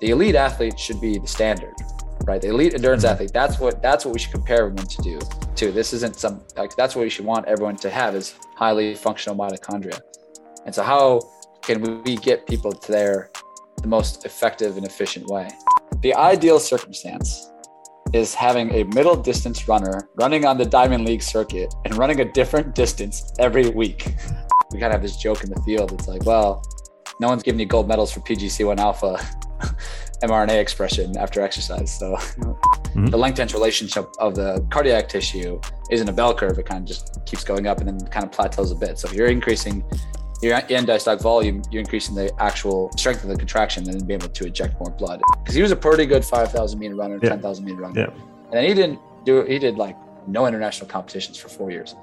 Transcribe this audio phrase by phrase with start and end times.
[0.00, 1.74] the elite athlete should be the standard,
[2.24, 2.40] right?
[2.40, 3.12] The elite endurance mm-hmm.
[3.12, 3.32] athlete.
[3.32, 5.18] That's what that's what we should compare everyone to do.
[5.56, 8.94] To this isn't some like that's what we should want everyone to have is highly
[8.94, 9.98] functional mitochondria.
[10.66, 11.20] And so how
[11.62, 13.30] can we get people to there
[13.80, 15.48] the most effective and efficient way?
[16.02, 17.50] The ideal circumstance
[18.12, 22.24] is having a middle distance runner running on the Diamond League circuit and running a
[22.24, 24.14] different distance every week.
[24.72, 25.92] We kind of have this joke in the field.
[25.92, 26.62] It's like, well,
[27.20, 29.18] no one's giving you gold medals for PGC1 alpha
[30.22, 31.98] mRNA expression after exercise.
[31.98, 33.06] So mm-hmm.
[33.06, 36.58] the length tension relationship of the cardiac tissue isn't a bell curve.
[36.58, 38.98] It kind of just keeps going up and then kind of plateaus a bit.
[38.98, 39.84] So if you're increasing
[40.42, 44.20] your end diastolic volume, you're increasing the actual strength of the contraction and then being
[44.20, 45.20] able to eject more blood.
[45.38, 47.30] Because he was a pretty good 5,000 meter runner, yeah.
[47.30, 48.00] 10,000 meter runner.
[48.00, 48.06] Yeah.
[48.06, 51.94] And then he didn't do, he did like no international competitions for four years.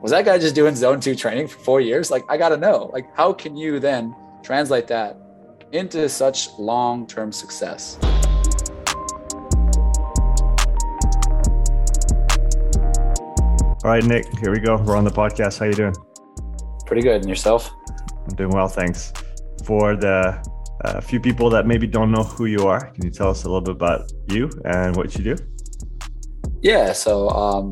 [0.00, 2.10] Was that guy just doing zone two training for four years?
[2.10, 5.18] Like, I got to know, like, how can you then translate that
[5.72, 7.98] into such long term success?
[13.84, 14.76] All right, Nick, here we go.
[14.76, 15.58] We're on the podcast.
[15.58, 15.94] How you doing?
[16.84, 17.20] Pretty good.
[17.20, 17.70] And yourself?
[18.28, 19.12] I'm doing well, thanks.
[19.64, 20.42] For the
[20.84, 23.46] uh, few people that maybe don't know who you are, can you tell us a
[23.46, 25.36] little bit about you and what you do?
[26.60, 27.70] Yeah, so um,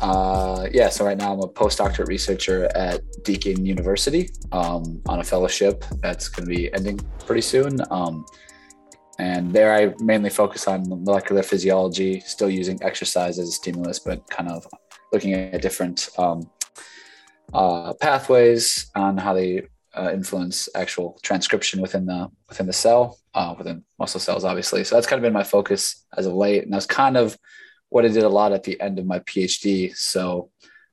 [0.00, 5.24] uh, yeah, so right now I'm a postdoctorate researcher at Deakin University um, on a
[5.24, 7.80] fellowship that's going to be ending pretty soon.
[7.90, 8.24] Um,
[9.18, 14.28] and there I mainly focus on molecular physiology, still using exercise as a stimulus, but
[14.30, 14.66] kind of
[15.12, 16.50] looking at different um,
[17.52, 19.62] uh, pathways on how they
[19.96, 24.82] uh, influence actual transcription within the within the cell, uh, within muscle cells, obviously.
[24.82, 27.38] So that's kind of been my focus as of late, and that's kind of
[27.94, 29.96] what I did a lot at the end of my PhD.
[29.96, 30.50] So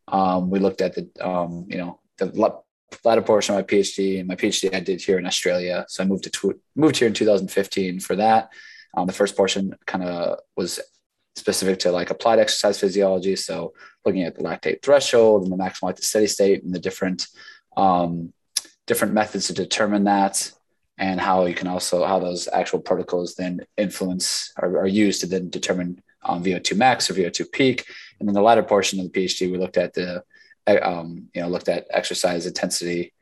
[0.08, 2.28] um, we looked at the um, you know the
[3.04, 5.84] latter portion of my PhD, and my PhD I did here in Australia.
[5.88, 8.52] So I moved to tw- moved here in 2015 for that.
[8.96, 10.80] Um, the first portion kind of was
[11.36, 13.36] specific to like applied exercise physiology.
[13.36, 13.74] So
[14.06, 17.26] looking at the lactate threshold and the maximal lactate steady state and the different
[17.78, 18.32] um,
[18.86, 20.52] different methods to determine that
[21.00, 25.26] and how you can also how those actual protocols then influence or are used to
[25.26, 27.86] then determine um, VO2 max or VO2 peak.
[28.20, 30.24] And then the latter portion of the PhD, we looked at the
[30.68, 33.14] um, you know looked at exercise intensity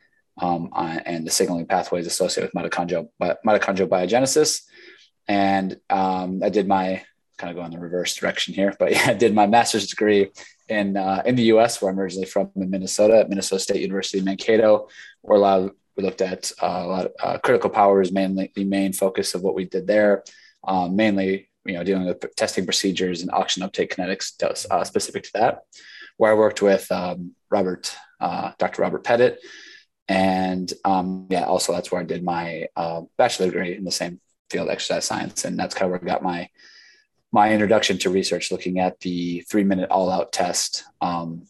[0.42, 4.64] um, and the signaling pathways associated with mitochondrial mitochondrial biogenesis.
[5.28, 7.04] And um, I did my
[7.38, 10.32] kind of go in the reverse direction here, but yeah, I did my master's degree
[10.68, 11.82] in uh, in the U.S.
[11.82, 14.88] where I'm originally from in Minnesota at Minnesota State University Mankato,
[15.22, 18.12] where a lot of, we looked at uh, a lot of uh, critical power is
[18.12, 20.24] mainly the main focus of what we did there,
[20.66, 25.24] um, mainly you know dealing with testing procedures and oxygen uptake kinetics does, uh, specific
[25.24, 25.62] to that,
[26.18, 28.82] where I worked with um, Robert, uh, Dr.
[28.82, 29.40] Robert Pettitt,
[30.08, 34.20] and um, yeah, also that's where I did my uh, bachelor degree in the same
[34.50, 36.50] field, exercise science, and that's kind of where I got my
[37.32, 41.46] my introduction to research looking at the three minute all out test um,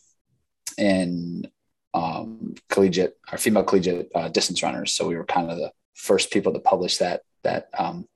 [0.78, 1.50] in
[1.94, 4.94] um, collegiate or female collegiate uh, distance runners.
[4.94, 8.08] So we were kind of the first people to publish that, that, um,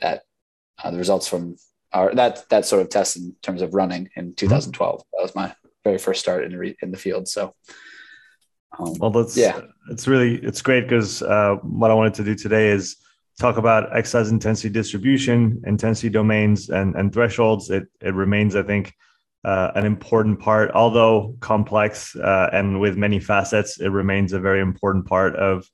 [0.00, 0.22] that
[0.82, 1.56] uh, the results from
[1.92, 5.02] our, that, that sort of test in terms of running in 2012.
[5.12, 5.54] That was my
[5.84, 7.28] very first start in, re, in the field.
[7.28, 7.54] So,
[8.78, 9.60] um, well, that's, yeah,
[9.90, 12.96] it's really, it's great because uh, what I wanted to do today is
[13.38, 18.94] talk about exercise intensity distribution, intensity domains, and, and thresholds, it, it remains, I think,
[19.44, 24.60] uh, an important part, although complex uh, and with many facets, it remains a very
[24.60, 25.64] important part of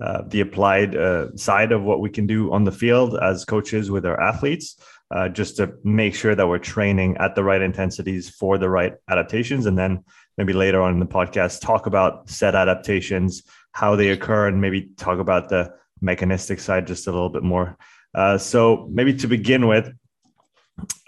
[0.00, 3.90] uh, the applied uh, side of what we can do on the field as coaches
[3.90, 4.76] with our athletes,
[5.14, 8.94] uh, just to make sure that we're training at the right intensities for the right
[9.08, 9.66] adaptations.
[9.66, 10.02] And then
[10.36, 14.90] maybe later on in the podcast, talk about set adaptations, how they occur, and maybe
[14.96, 17.76] talk about the mechanistic side just a little bit more.
[18.14, 19.92] Uh, so maybe to begin with,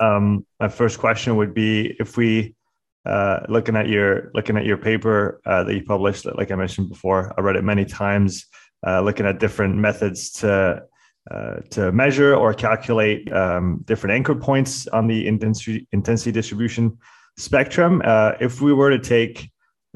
[0.00, 2.54] um, my first question would be if we
[3.04, 6.88] uh, looking at your looking at your paper uh, that you published, like I mentioned
[6.88, 8.46] before, I read it many times.
[8.86, 10.82] Uh, looking at different methods to
[11.30, 16.96] uh, to measure or calculate um, different anchor points on the intensity intensity distribution
[17.36, 18.00] spectrum.
[18.04, 19.50] Uh, if we were to take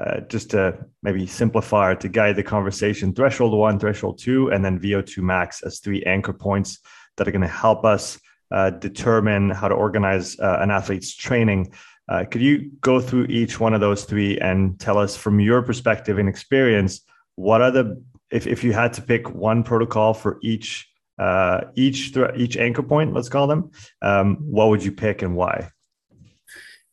[0.05, 4.65] uh, just to maybe simplify or to guide the conversation, threshold one, threshold two, and
[4.65, 6.79] then VO2 max as three anchor points
[7.15, 8.19] that are going to help us
[8.51, 11.71] uh, determine how to organize an athlete's training.
[12.09, 15.61] Uh, could you go through each one of those three and tell us from your
[15.61, 17.01] perspective and experience,
[17.35, 20.87] what are the, if, if you had to pick one protocol for each
[21.19, 23.69] uh, each each anchor point, let's call them,
[24.01, 25.69] um, what would you pick and why?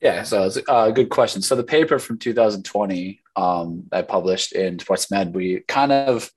[0.01, 1.41] Yeah, so it's a good question.
[1.43, 6.31] So the paper from 2020 um, I published in Sports Med, we kind of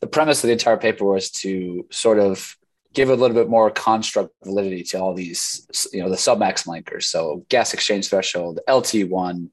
[0.00, 2.56] the premise of the entire paper was to sort of
[2.92, 7.06] give a little bit more construct validity to all these, you know, the submax anchors.
[7.06, 9.48] So gas exchange threshold, LT1,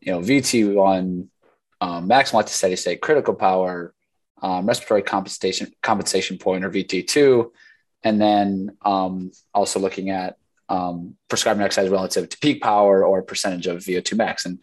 [0.00, 1.28] you know, VT1,
[1.80, 3.94] um, maximal steady state, critical power,
[4.42, 7.50] um, respiratory compensation compensation point or VT2,
[8.02, 10.36] and then um, also looking at
[10.68, 14.44] um, prescribing exercise relative to peak power or percentage of VO2 max.
[14.44, 14.58] And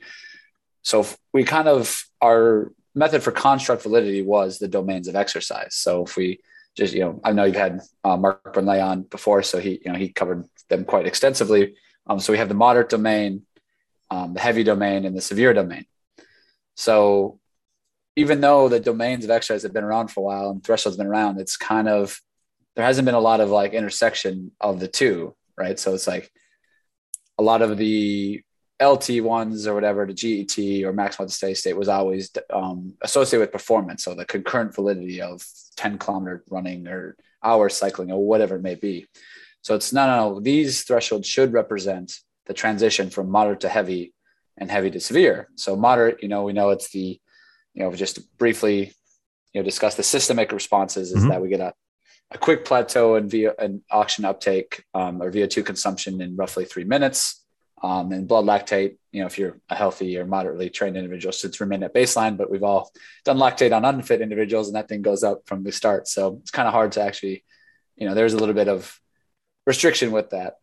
[0.81, 5.75] so we kind of our method for construct validity was the domains of exercise.
[5.75, 6.39] So if we
[6.75, 9.91] just you know I know you've had uh, Mark Burnley on before, so he you
[9.91, 11.75] know he covered them quite extensively.
[12.07, 13.43] Um, so we have the moderate domain,
[14.11, 15.85] um, the heavy domain, and the severe domain.
[16.75, 17.39] So
[18.15, 21.07] even though the domains of exercise have been around for a while and thresholds been
[21.07, 22.19] around, it's kind of
[22.75, 25.79] there hasn't been a lot of like intersection of the two, right?
[25.79, 26.31] So it's like
[27.37, 28.41] a lot of the
[28.81, 33.51] LT ones or whatever, the GET or maximal steady state was always um, associated with
[33.51, 34.03] performance.
[34.03, 35.45] So the concurrent validity of
[35.77, 39.07] 10 kilometer running or hour cycling or whatever it may be.
[39.61, 40.39] So it's no, no, no.
[40.39, 44.13] These thresholds should represent the transition from moderate to heavy
[44.57, 45.49] and heavy to severe.
[45.55, 47.19] So moderate, you know, we know it's the,
[47.73, 48.93] you know, just briefly,
[49.53, 51.29] you know, discuss the systemic responses is mm-hmm.
[51.29, 51.73] that we get a,
[52.31, 56.83] a quick plateau in via an oxygen uptake um, or VO2 consumption in roughly three
[56.83, 57.39] minutes.
[57.81, 61.59] Um, and blood lactate, you know, if you're a healthy or moderately trained individual, should
[61.59, 62.37] remain at baseline.
[62.37, 62.89] But we've all
[63.25, 66.07] done lactate on unfit individuals, and that thing goes up from the start.
[66.07, 67.43] So it's kind of hard to actually,
[67.97, 68.97] you know, there's a little bit of
[69.67, 70.55] restriction with that.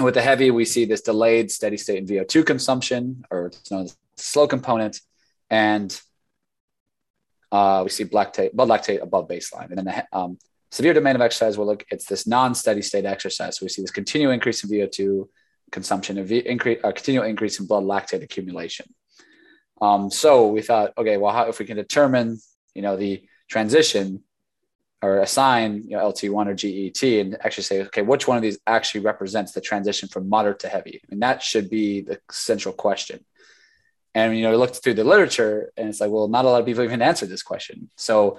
[0.00, 3.84] With the heavy, we see this delayed steady state in VO2 consumption, or it's known
[3.84, 5.00] as slow component,
[5.50, 6.00] and
[7.52, 9.68] uh, we see lactate, blood lactate above baseline.
[9.70, 10.38] And then the um,
[10.70, 13.58] severe domain of exercise, will look, it's this non-steady state exercise.
[13.58, 15.28] So we see this continual increase in VO2
[15.72, 18.86] consumption, increase, uh, continual increase in blood lactate accumulation.
[19.80, 22.38] Um, so we thought, okay, well, how, if we can determine,
[22.74, 24.22] you know, the transition
[25.02, 28.58] or assign you know, LT1 or GET and actually say, okay, which one of these
[28.66, 31.00] actually represents the transition from moderate to heavy?
[31.10, 33.24] And that should be the central question.
[34.14, 36.60] And, you know, we looked through the literature and it's like, well, not a lot
[36.60, 37.90] of people even answered this question.
[37.96, 38.38] So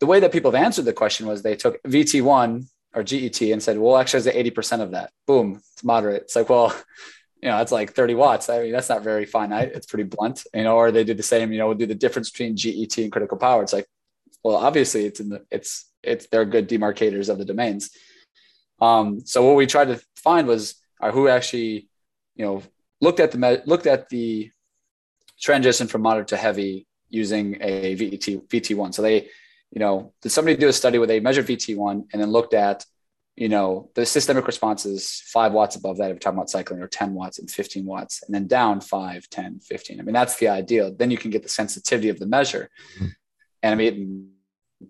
[0.00, 3.62] the way that people have answered the question was they took VT1 or GET and
[3.62, 5.10] said, well, actually, it's 80% of that.
[5.26, 6.22] Boom, it's moderate.
[6.22, 6.74] It's like, well,
[7.42, 8.48] you know, it's like 30 watts.
[8.48, 9.72] I mean, that's not very finite.
[9.74, 11.94] It's pretty blunt, you know, or they do the same, you know, we'll do the
[11.94, 13.62] difference between GET and critical power.
[13.62, 13.86] It's like,
[14.42, 17.90] well, obviously it's in the, it's, it's, they're good demarcators of the domains.
[18.80, 21.88] Um, so what we tried to find was uh, who actually,
[22.34, 22.62] you know,
[23.00, 24.50] looked at the, looked at the
[25.40, 28.94] transition from moderate to heavy using a VT, VT1.
[28.94, 29.28] So they,
[29.70, 32.84] you know, did somebody do a study where they measured VT1 and then looked at,
[33.36, 36.88] you know, the systemic responses five watts above that if you're talking about cycling or
[36.88, 40.00] 10 watts and 15 watts, and then down five, 10, 15.
[40.00, 40.94] I mean, that's the ideal.
[40.94, 42.70] Then you can get the sensitivity of the measure.
[42.96, 43.06] Mm-hmm.
[43.62, 44.30] And I mean,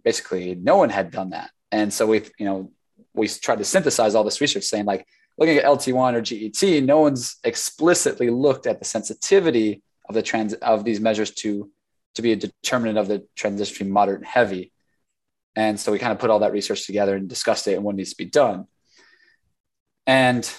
[0.05, 1.51] basically no one had done that.
[1.73, 2.71] And so we, you know,
[3.15, 5.07] we tried to synthesize all this research saying like
[5.39, 10.55] looking at LT1 or GET, no one's explicitly looked at the sensitivity of the trans
[10.55, 11.71] of these measures to
[12.17, 14.73] to be a determinant of the transition between moderate and heavy.
[15.55, 17.95] And so we kind of put all that research together and discussed it and what
[17.95, 18.67] needs to be done.
[20.07, 20.51] And,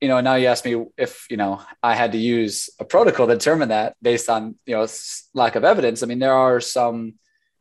[0.00, 3.26] you know, now you ask me if, you know, I had to use a protocol
[3.26, 4.86] to determine that based on, you know,
[5.34, 6.02] lack of evidence.
[6.02, 7.14] I mean, there are some,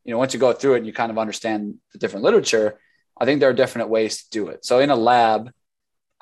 [0.04, 2.80] you know, once you go through it and you kind of understand the different literature,
[3.20, 4.66] I think there are definite ways to do it.
[4.66, 5.52] So in a lab,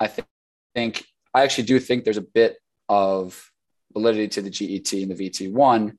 [0.00, 0.26] I think,
[0.74, 1.04] think
[1.34, 2.56] I actually do think there's a bit
[2.88, 3.50] of
[3.96, 5.96] validity to the GET and the VT1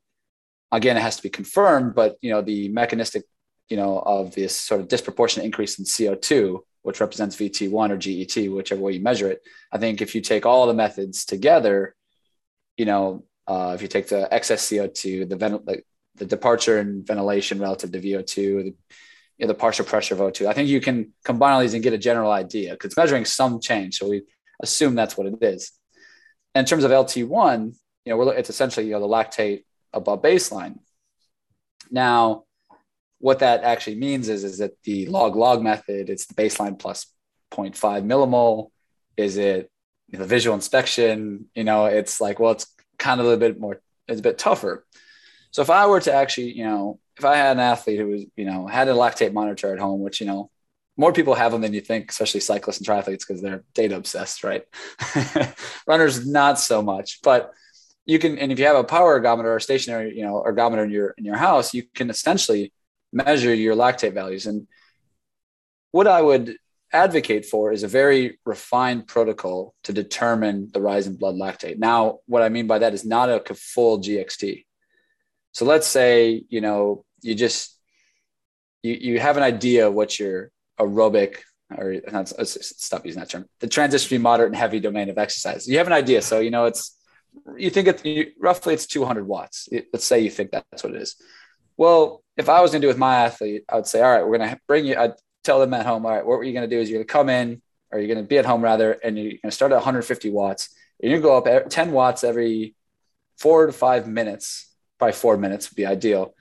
[0.72, 3.24] again, it has to be confirmed, but you know, the mechanistic,
[3.70, 8.52] you know, of this sort of disproportionate increase in CO2, which represents VT1 or GET,
[8.52, 9.42] whichever way you measure it.
[9.72, 11.96] I think if you take all the methods together,
[12.78, 15.84] you know, uh, if you take the excess CO2, the, ven-
[16.16, 18.76] the, departure and ventilation relative to VO2, the,
[19.38, 21.84] you know, the partial pressure of O2, I think you can combine all these and
[21.84, 23.98] get a general idea because measuring some change.
[23.98, 24.24] So we
[24.62, 25.72] assume that's what it is.
[26.56, 27.76] In terms of LT1,
[28.08, 30.80] you know, we're, it's essentially, you know, the lactate above baseline.
[31.92, 32.46] Now,
[33.20, 37.08] what that actually means is, is that the log log method, it's the baseline plus
[37.52, 38.70] 0.5 millimole.
[39.18, 39.70] Is it
[40.10, 41.48] the visual inspection?
[41.54, 44.38] You know, it's like, well, it's kind of a little bit more, it's a bit
[44.38, 44.86] tougher.
[45.52, 48.26] So if I were to actually, you know, if I had an athlete who was,
[48.38, 50.50] you know, had a lactate monitor at home, which, you know,
[50.96, 54.46] more people have them than you think, especially cyclists and triathletes, because they're data obsessed,
[54.46, 54.64] right?
[55.88, 57.20] Runners, not so much.
[57.22, 57.54] But
[58.08, 60.90] you can and if you have a power ergometer or stationary you know ergometer in
[60.90, 62.74] your in your house you can essentially
[63.14, 64.48] measure your lactate values.
[64.48, 64.68] And
[65.92, 66.58] what i would
[66.92, 71.78] advocate for is a very refined protocol to determine the rise in blood lactate.
[71.78, 74.66] Now what i mean by that is not a full gxt
[75.52, 77.78] so let's say you know you just
[78.84, 81.38] you, you have an idea of what your aerobic
[81.76, 85.68] or let's stop using that term the transition between moderate and heavy domain of exercise.
[85.68, 86.22] You have an idea.
[86.22, 86.97] So you know it's
[87.58, 91.02] you think it you, roughly it's 200 watts let's say you think that's what it
[91.02, 91.16] is
[91.78, 94.28] well if i was going to do with my athlete i would say all right
[94.28, 95.14] we're going to bring you i'd
[95.44, 97.12] tell them at home all right what you're going to do is you're going to
[97.12, 99.72] come in or you're going to be at home rather and you're going to start
[99.72, 100.70] at 150 watts
[101.02, 102.76] and you go up 10 watts every
[103.38, 106.34] four to five minutes probably four minutes would be ideal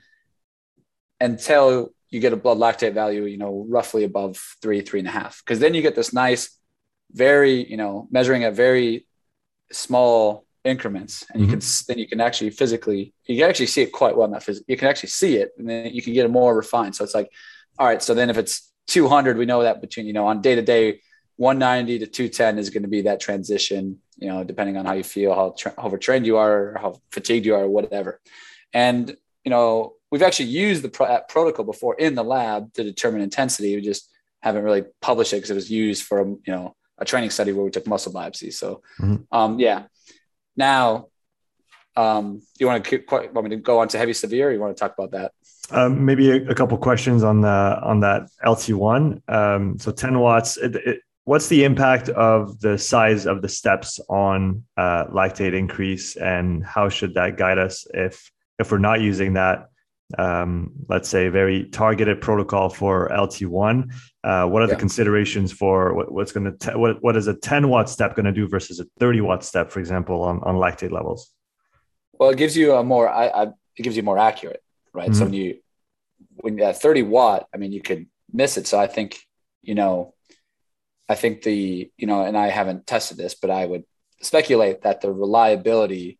[1.19, 5.11] until you get a blood lactate value, you know, roughly above three, three and a
[5.11, 5.41] half.
[5.43, 6.57] Because then you get this nice,
[7.11, 9.05] very, you know, measuring a very
[9.71, 11.51] small increments, and mm-hmm.
[11.51, 14.27] you can then you can actually physically you can actually see it quite well.
[14.27, 16.95] Not physically, you can actually see it, and then you can get it more refined.
[16.95, 17.31] So it's like,
[17.79, 18.01] all right.
[18.01, 21.01] So then if it's 200, we know that between you know on day to day,
[21.37, 23.99] 190 to 210 is going to be that transition.
[24.17, 27.45] You know, depending on how you feel, how, tra- how overtrained you are, how fatigued
[27.45, 28.19] you are, or whatever.
[28.73, 33.21] And you know, we've actually used the pro- protocol before in the lab to determine
[33.21, 33.75] intensity.
[33.75, 34.09] We just
[34.41, 37.63] haven't really published it because it was used for you know a training study where
[37.63, 38.53] we took muscle biopsies.
[38.53, 39.23] So, mm-hmm.
[39.31, 39.83] um, yeah.
[40.57, 41.07] Now,
[41.95, 44.51] um, you want to want me to go on to heavy severe?
[44.51, 45.31] you want to talk about that?
[45.69, 49.21] Um, maybe a, a, couple questions on the on that LT one.
[49.27, 50.57] Um, so 10 watts.
[50.57, 56.15] It, it, what's the impact of the size of the steps on uh, lactate increase,
[56.15, 59.69] and how should that guide us if if we're not using that?
[60.17, 63.93] um, let's say, very targeted protocol for LT1.
[64.27, 64.73] Uh, what are yeah.
[64.73, 68.25] the considerations for what, what's going to what what is a 10 watt step going
[68.25, 71.31] to do versus a 30 watt step, for example, on, on lactate levels?
[72.11, 73.43] Well, it gives you a more I, I
[73.77, 75.09] it gives you more accurate, right?
[75.09, 75.17] Mm-hmm.
[75.17, 75.59] So when you
[76.41, 78.67] when at 30 watt, I mean, you could miss it.
[78.67, 79.17] So I think
[79.61, 80.13] you know,
[81.07, 83.85] I think the you know, and I haven't tested this, but I would
[84.21, 86.19] speculate that the reliability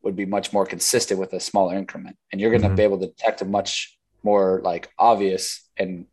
[0.00, 2.76] would be much more consistent with a smaller increment and you're going to mm-hmm.
[2.76, 6.06] be able to detect a much more like obvious and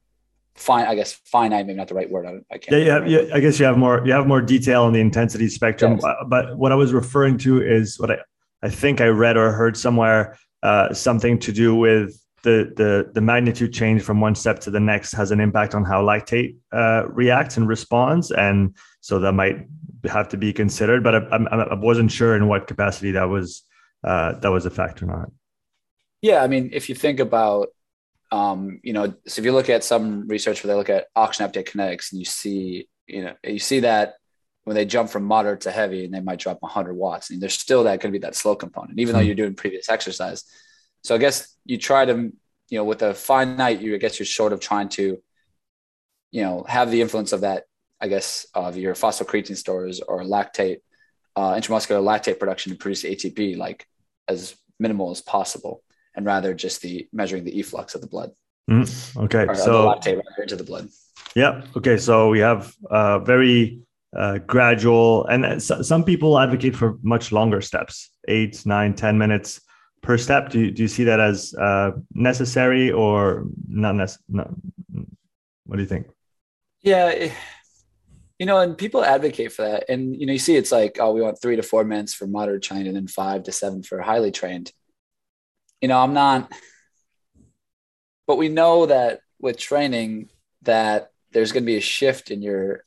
[0.60, 3.36] fine i guess finite maybe not the right word i, I can't yeah, yeah, yeah
[3.36, 6.04] i guess you have more you have more detail on the intensity spectrum yes.
[6.04, 8.18] Uh, but what i was referring to is what i
[8.62, 13.22] i think i read or heard somewhere uh, something to do with the the the
[13.22, 17.04] magnitude change from one step to the next has an impact on how lactate uh,
[17.08, 19.66] reacts and responds and so that might
[20.10, 23.64] have to be considered but I, I, I wasn't sure in what capacity that was
[24.04, 25.32] uh, that was a factor or not.
[26.22, 27.70] Yeah, I mean, if you think about,
[28.32, 31.46] um, you know, so if you look at some research where they look at oxygen
[31.46, 34.16] uptake kinetics, and you see, you know, you see that
[34.64, 37.58] when they jump from moderate to heavy, and they might drop 100 watts, and there's
[37.58, 39.26] still that going to be that slow component, even though hmm.
[39.28, 40.44] you're doing previous exercise.
[41.04, 42.32] So I guess you try to,
[42.70, 45.22] you know, with a finite, you I guess you're sort of trying to,
[46.32, 47.64] you know, have the influence of that,
[48.00, 50.80] I guess, of your phosphocreatine stores or lactate
[51.36, 53.88] uh, intramuscular lactate production to produce ATP like
[54.28, 55.84] as minimal as possible,
[56.20, 58.32] and rather just the measuring the efflux of the blood.
[58.70, 60.90] Mm, okay, or, so lactate into the blood.
[61.34, 61.64] Yeah.
[61.78, 63.80] Okay, so we have uh, very
[64.16, 69.62] uh, gradual, and some people advocate for much longer steps, eight, nine, ten minutes
[70.02, 70.50] per step.
[70.50, 74.52] Do you, do you see that as uh, necessary or not necessary?
[75.66, 76.08] What do you think?
[76.82, 77.32] Yeah,
[78.40, 79.90] you know, and people advocate for that.
[79.90, 82.28] And, you know, you see it's like, oh, we want three to four minutes for
[82.28, 84.72] moderate trained and then five to seven for highly trained.
[85.82, 86.52] You know, I'm not,
[88.28, 90.30] but we know that with training
[90.64, 92.84] that there's going to be a shift in your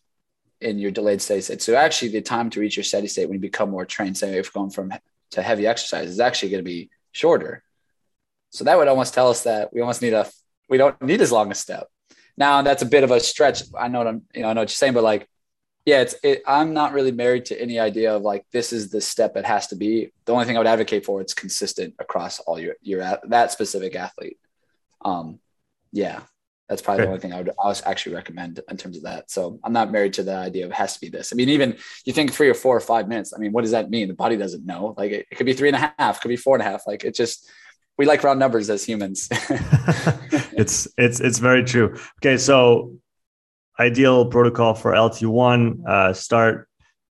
[0.60, 1.60] in your delayed steady state.
[1.60, 4.38] So actually the time to reach your steady state when you become more trained, say
[4.38, 4.92] if going from
[5.32, 7.64] to heavy exercise is actually going to be shorter.
[8.50, 10.30] So that would almost tell us that we almost need a
[10.68, 11.88] we don't need as long a step.
[12.36, 13.62] Now that's a bit of a stretch.
[13.78, 15.28] I know what I'm, you know, I know what you're saying, but like
[15.84, 19.00] yeah, it's it, I'm not really married to any idea of like this is the
[19.00, 20.12] step it has to be.
[20.26, 23.96] The only thing I would advocate for it's consistent across all your your that specific
[23.96, 24.38] athlete.
[25.04, 25.40] Um,
[25.92, 26.20] yeah,
[26.68, 27.06] that's probably okay.
[27.06, 29.28] the only thing I would I would actually recommend in terms of that.
[29.28, 31.32] So I'm not married to the idea of it has to be this.
[31.32, 33.32] I mean, even you think three or four or five minutes.
[33.34, 34.06] I mean, what does that mean?
[34.06, 34.94] The body doesn't know.
[34.96, 36.86] Like it, it could be three and a half, could be four and a half.
[36.86, 37.50] Like it just
[37.98, 39.28] we like round numbers as humans.
[39.30, 41.98] it's it's it's very true.
[42.20, 42.94] Okay, so
[43.78, 46.68] ideal protocol for LT1, uh, start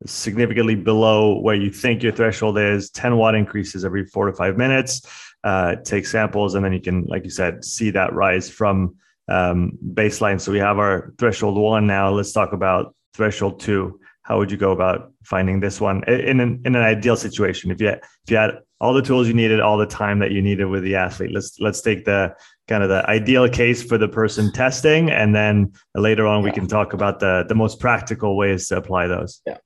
[0.06, 4.56] significantly below where you think your threshold is, 10 watt increases every four to five
[4.56, 5.02] minutes.
[5.42, 8.96] Uh, take samples, and then you can, like you said, see that rise from
[9.28, 10.40] um, baseline.
[10.40, 12.10] So we have our threshold one now.
[12.10, 14.00] Let's talk about threshold two.
[14.22, 17.70] How would you go about finding this one in an, in an ideal situation?
[17.70, 20.30] If you had, if you had all the tools you needed, all the time that
[20.30, 22.34] you needed with the athlete, let's let's take the
[22.68, 26.44] kind of the ideal case for the person testing and then later on yeah.
[26.44, 29.40] we can talk about the the most practical ways to apply those.
[29.46, 29.58] Yeah.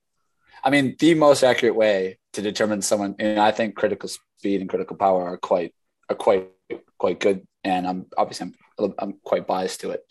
[0.63, 4.69] I mean the most accurate way to determine someone and i think critical speed and
[4.69, 5.73] critical power are quite
[6.09, 6.49] are quite
[6.97, 10.05] quite good and i'm obviously i'm, I'm quite biased to it.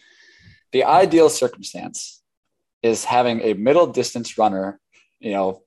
[0.73, 2.23] The ideal circumstance
[2.83, 4.79] is having a middle distance runner,
[5.19, 5.63] you know,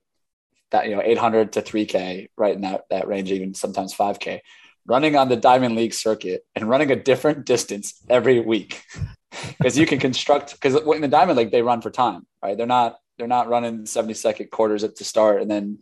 [0.72, 4.40] that you know 800 to 3k right in that that range even sometimes 5k
[4.86, 8.84] running on the diamond league circuit and running a different distance every week
[9.58, 12.68] because you can construct because in the diamond league they run for time right they're
[12.68, 15.80] not they're not running 70 second quarters at the start and then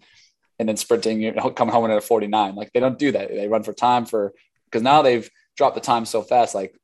[0.60, 3.12] and then sprinting you know come home in at a 49 like they don't do
[3.12, 4.34] that they run for time for
[4.66, 6.76] because now they've dropped the time so fast like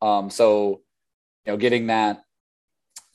[0.00, 0.80] um so
[1.46, 2.22] you know getting that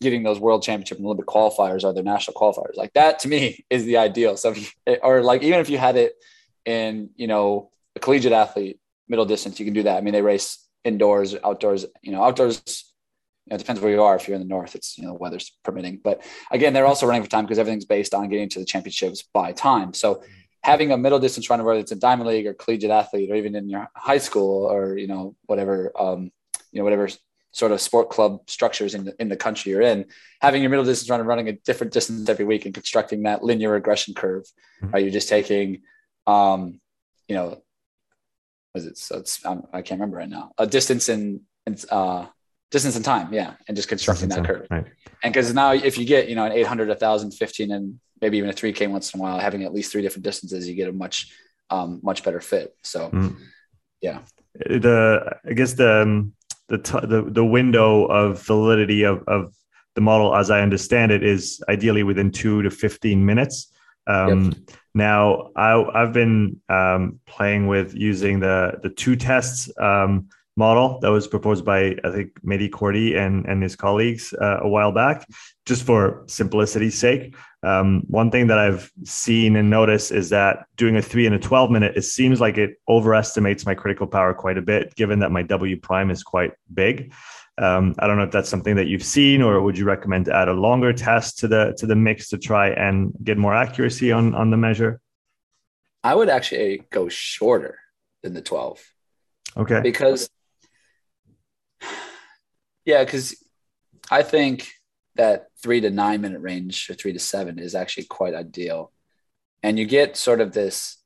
[0.02, 2.76] getting those world championship and Olympic qualifiers are their national qualifiers.
[2.76, 4.38] Like that to me is the ideal.
[4.38, 4.68] So, you,
[5.02, 6.14] or like even if you had it
[6.66, 9.98] in, you know, a collegiate athlete, middle distance, you can do that.
[9.98, 12.62] I mean, they race indoors, outdoors, you know, outdoors,
[13.46, 14.16] you know, it depends where you are.
[14.16, 17.24] If you're in the North, it's, you know, weather's permitting, but again, they're also running
[17.24, 19.94] for time because everything's based on getting to the championships by time.
[19.94, 20.24] So
[20.64, 23.56] having a middle distance runner, whether it's a diamond league or collegiate athlete, or even
[23.56, 26.32] in your high school or, you know, whatever, um,
[26.72, 27.10] you know, whatever
[27.52, 30.06] sort of sport club structures in the, in the country you're in,
[30.42, 33.72] having your middle distance runner running a different distance every week and constructing that linear
[33.72, 34.44] regression curve,
[34.84, 34.94] mm-hmm.
[34.94, 35.04] right?
[35.04, 35.82] You're just taking,
[36.28, 36.80] um,
[37.28, 37.62] you know,
[38.78, 38.98] was it?
[38.98, 42.26] So it's, I'm, I can not remember right now, a distance in, in uh,
[42.72, 43.34] distance and time.
[43.34, 43.54] Yeah.
[43.68, 44.68] And just constructing distance that curve.
[44.70, 44.86] Right.
[45.24, 48.50] And cause now if you get, you know, an 800, 1000, 15, and maybe even
[48.50, 50.94] a 3k once in a while, having at least three different distances, you get a
[50.94, 51.32] much,
[51.70, 52.76] um, much better fit.
[52.84, 53.44] So mm-hmm.
[54.02, 54.20] yeah.
[54.56, 56.34] The, I guess the, um,
[56.68, 59.54] the, t- the the window of validity of, of
[59.96, 63.74] the model, as I understand it, is ideally within two to fifteen minutes.
[64.06, 64.78] Um, yep.
[64.98, 71.12] Now, I, have been um, playing with using the the two tests um, model that
[71.12, 75.28] was proposed by I think Mehdi Kordi and and his colleagues uh, a while back,
[75.68, 77.36] just for simplicity's sake.
[77.62, 81.40] Um, one thing that I've seen and noticed is that doing a three and a
[81.40, 85.32] 12 minute, it seems like it overestimates my critical power quite a bit, given that
[85.32, 87.14] my W prime is quite big.
[87.60, 90.36] Um, I don't know if that's something that you've seen, or would you recommend to
[90.36, 94.12] add a longer test to the to the mix to try and get more accuracy
[94.12, 95.00] on on the measure?
[96.04, 97.80] I would actually go shorter
[98.24, 98.82] than the 12.
[99.58, 99.82] Okay.
[99.82, 100.30] Because
[102.86, 103.36] yeah, because
[104.10, 104.70] I think
[105.16, 108.92] that three to nine minute range or three to seven is actually quite ideal.
[109.64, 110.98] And you get sort of this,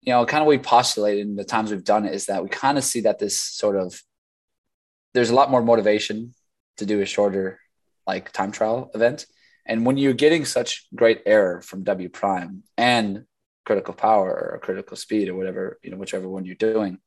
[0.00, 2.48] you know, kind of we postulated in the times we've done it is that we
[2.48, 4.02] kind of see that this sort of,
[5.16, 6.34] there's a lot more motivation
[6.76, 7.58] to do a shorter
[8.06, 9.24] like time trial event.
[9.64, 13.24] And when you're getting such great error from W prime and
[13.64, 16.98] critical power or critical speed or whatever, you know, whichever one you're doing,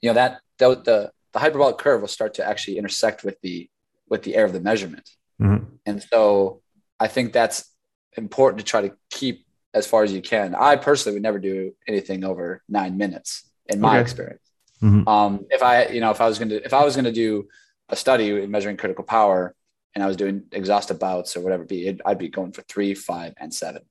[0.00, 3.70] you know, that, the, the the hyperbolic curve will start to actually intersect with the
[4.08, 5.08] with the error of the measurement.
[5.40, 5.64] Mm-hmm.
[5.84, 6.62] And so
[6.98, 7.70] I think that's
[8.16, 10.56] important to try to keep as far as you can.
[10.56, 14.00] I personally would never do anything over nine minutes in my okay.
[14.00, 14.45] experience.
[14.82, 15.08] Mm-hmm.
[15.08, 17.12] Um, if I, you know, if I was going to, if I was going to
[17.12, 17.48] do
[17.88, 19.54] a study measuring critical power
[19.94, 22.62] and I was doing exhaustive bouts or whatever it be, it, I'd be going for
[22.62, 23.82] three, five, and seven.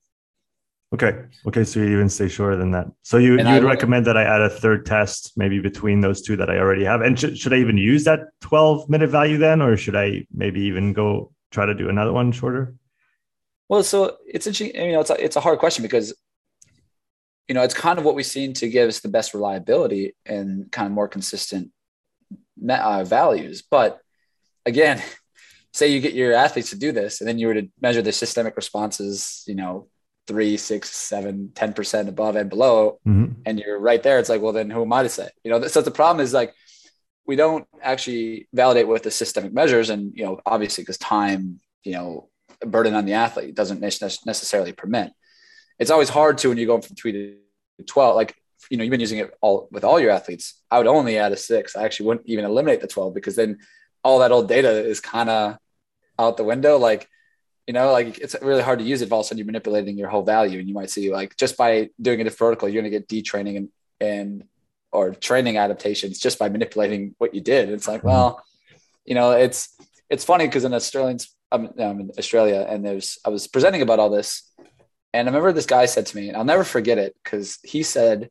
[0.94, 1.24] Okay.
[1.46, 1.64] Okay.
[1.64, 2.86] So you even stay shorter than that.
[3.02, 6.36] So you you would recommend that I add a third test maybe between those two
[6.36, 7.00] that I already have.
[7.00, 10.60] And should, should I even use that 12 minute value then, or should I maybe
[10.60, 12.74] even go try to do another one shorter?
[13.68, 14.80] Well, so it's interesting.
[14.80, 16.14] You know, it's a, it's a hard question because
[17.48, 20.70] you know it's kind of what we've seen to give us the best reliability and
[20.72, 21.70] kind of more consistent
[22.68, 23.62] uh, values.
[23.68, 24.00] But
[24.64, 25.02] again,
[25.72, 28.12] say you get your athletes to do this, and then you were to measure the
[28.12, 29.88] systemic responses, you know,
[30.26, 33.32] three, six, seven, 10% above and below, mm-hmm.
[33.44, 34.18] and you're right there.
[34.18, 35.28] It's like, well, then who am I to say?
[35.44, 36.52] You know, so the problem is like,
[37.26, 39.90] we don't actually validate with the systemic measures.
[39.90, 42.28] And, you know, obviously because time, you know,
[42.64, 45.12] burden on the athlete doesn't necessarily permit.
[45.78, 48.34] It's always hard to, when you go from three to 12, like,
[48.70, 50.60] you know, you've been using it all with all your athletes.
[50.70, 51.76] I would only add a six.
[51.76, 53.58] I actually wouldn't even eliminate the 12 because then
[54.02, 55.58] all that old data is kind of
[56.18, 56.78] out the window.
[56.78, 57.08] Like,
[57.66, 59.46] you know, like it's really hard to use it if all of a sudden you're
[59.46, 60.58] manipulating your whole value.
[60.58, 63.56] And you might see like just by doing it vertical, you're going to get detraining
[63.56, 63.68] and,
[64.00, 64.44] and,
[64.92, 67.68] or training adaptations just by manipulating what you did.
[67.68, 68.42] It's like, well,
[69.04, 69.76] you know, it's,
[70.08, 71.18] it's funny because in Australian,
[71.52, 74.50] I'm, um, I'm in Australia and there's, I was presenting about all this.
[75.16, 77.82] And I remember this guy said to me, and I'll never forget it because he
[77.82, 78.28] said,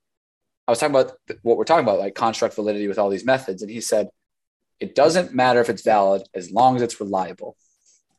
[0.68, 3.64] I was talking about what we're talking about, like construct validity with all these methods.
[3.64, 4.10] And he said,
[4.80, 7.58] it doesn't matter if it's valid as long as it's reliable.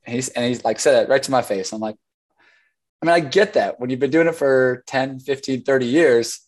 [0.04, 1.72] And he's, and he's like said it right to my face.
[1.72, 1.94] I'm like,
[3.00, 6.40] I mean, I get that when you've been doing it for 10, 15, 30 years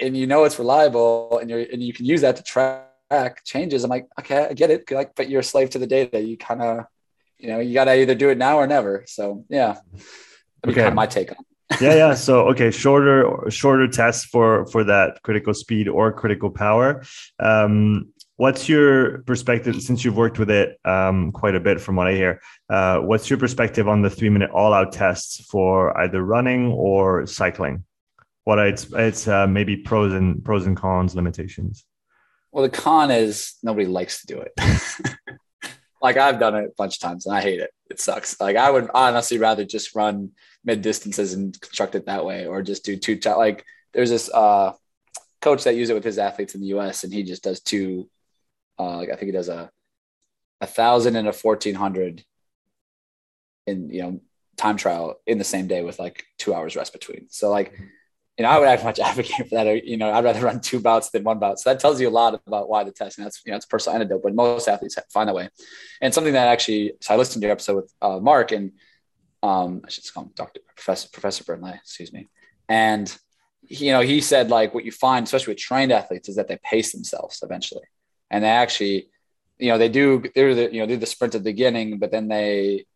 [0.00, 3.84] and you know it's reliable and you're, and you can use that to track changes.
[3.84, 4.90] I'm like, okay, I get it.
[4.90, 6.18] Like, but you're a slave to the data.
[6.18, 6.84] You kind of,
[7.38, 9.04] you know, you got to either do it now or never.
[9.06, 9.76] So yeah,
[10.70, 10.82] okay.
[10.82, 11.38] kind of my take on.
[11.80, 12.14] yeah, yeah.
[12.14, 17.02] So okay, shorter shorter tests for for that critical speed or critical power.
[17.40, 22.06] Um, What's your perspective since you've worked with it um, quite a bit, from what
[22.06, 22.42] I hear?
[22.68, 27.84] Uh, what's your perspective on the three-minute all-out tests for either running or cycling?
[28.44, 31.86] What it's it's uh, maybe pros and pros and cons, limitations.
[32.52, 34.52] Well, the con is nobody likes to do it.
[36.02, 37.70] like I've done it a bunch of times and I hate it.
[37.90, 38.40] It sucks.
[38.40, 40.32] Like I would honestly rather just run
[40.64, 43.18] mid distances and construct it that way, or just do two.
[43.24, 44.72] Like there's this uh,
[45.40, 47.04] coach that uses it with his athletes in the U.S.
[47.04, 48.08] and he just does two
[48.78, 49.70] uh, like I think he does a
[50.60, 52.24] a thousand and a fourteen hundred
[53.66, 54.20] in you know
[54.56, 57.26] time trial in the same day with like two hours rest between.
[57.30, 57.78] So like,
[58.38, 59.86] you know, I would actually much advocate for that.
[59.86, 61.58] You know, I'd rather run two bouts than one bout.
[61.58, 63.24] So that tells you a lot about why the testing.
[63.24, 65.48] That's you know, it's personal anecdote, but most athletes find that way.
[66.00, 68.72] And something that actually, so I listened to your episode with uh, Mark and
[69.42, 72.28] um, I should call him Doctor Professor Professor Burnley, excuse me.
[72.68, 73.14] And
[73.62, 76.58] you know, he said like what you find, especially with trained athletes, is that they
[76.62, 77.82] pace themselves eventually
[78.30, 79.08] and they actually,
[79.58, 82.10] you know, they do they're the you know do the sprint at the beginning, but
[82.10, 82.86] then they,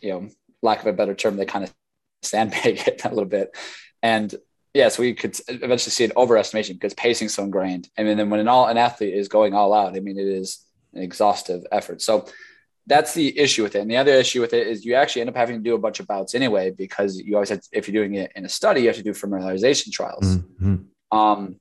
[0.00, 0.28] you know,
[0.62, 1.74] lack of a better term, they kind of
[2.22, 3.54] sandbag it a little bit,
[4.02, 4.34] and
[4.76, 7.88] yeah, so we could eventually see an overestimation because pacing so ingrained.
[7.98, 10.26] I mean, then when an all an athlete is going all out, I mean, it
[10.26, 10.62] is
[10.92, 12.02] an exhaustive effort.
[12.02, 12.26] So
[12.86, 13.80] that's the issue with it.
[13.80, 15.78] And the other issue with it is you actually end up having to do a
[15.78, 18.48] bunch of bouts anyway because you always have to, if you're doing it in a
[18.48, 20.36] study, you have to do familiarization trials.
[20.36, 21.16] Mm-hmm.
[21.16, 21.58] Um,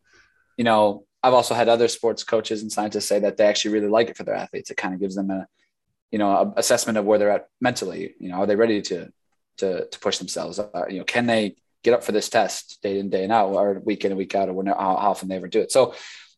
[0.57, 3.87] you know, I've also had other sports coaches and scientists say that they actually really
[3.87, 4.69] like it for their athletes.
[4.69, 5.47] It kind of gives them a,
[6.11, 8.13] you know, a assessment of where they're at mentally.
[8.19, 9.11] You know, are they ready to
[9.57, 10.59] to to push themselves?
[10.59, 13.49] Uh, you know, can they get up for this test day in day and out,
[13.49, 15.71] or week in and week out, or when how often they ever do it?
[15.71, 15.93] So,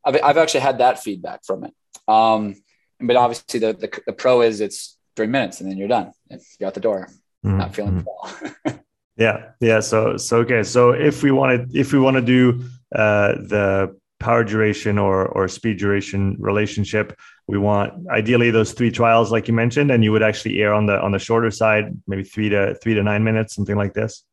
[0.05, 1.73] I've I've actually had that feedback from it.
[2.07, 2.55] Um,
[2.99, 6.11] but obviously, the, the the pro is it's three minutes and then you're done.
[6.59, 7.09] You're out the door,
[7.45, 7.57] mm-hmm.
[7.57, 8.79] not feeling well.
[9.17, 9.79] yeah, yeah.
[9.79, 10.63] So so okay.
[10.63, 15.25] So if we want to, if we want to do uh, the power duration or
[15.27, 17.15] or speed duration relationship
[17.47, 20.87] we want ideally those three trials like you mentioned and you would actually err on
[20.87, 24.23] the on the shorter side maybe three to three to nine minutes something like this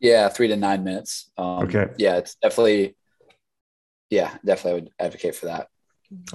[0.00, 1.30] yeah three to nine minutes.
[1.36, 1.88] Um, okay.
[1.98, 2.96] yeah it's definitely
[4.08, 5.68] yeah definitely I would advocate for that.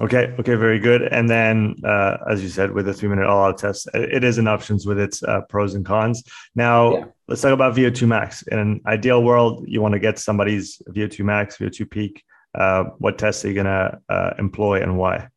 [0.00, 1.02] Okay okay very good.
[1.02, 4.38] And then uh, as you said with the three minute all out test it is
[4.38, 6.22] an options with its uh, pros and cons.
[6.54, 7.04] Now yeah.
[7.28, 8.42] let's talk about vo2 max.
[8.42, 12.22] In an ideal world you want to get somebody's vo2 max vo2 peak.
[12.54, 15.28] Uh, what tests are you going to uh, employ and why?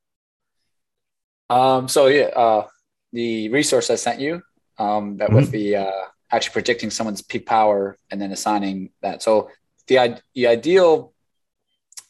[1.50, 2.68] Um, so yeah, uh,
[3.12, 4.42] the resource I sent you
[4.78, 5.36] um, that mm-hmm.
[5.36, 9.22] with the uh, actually predicting someone's peak power and then assigning that.
[9.24, 9.50] So
[9.88, 11.14] the the ideal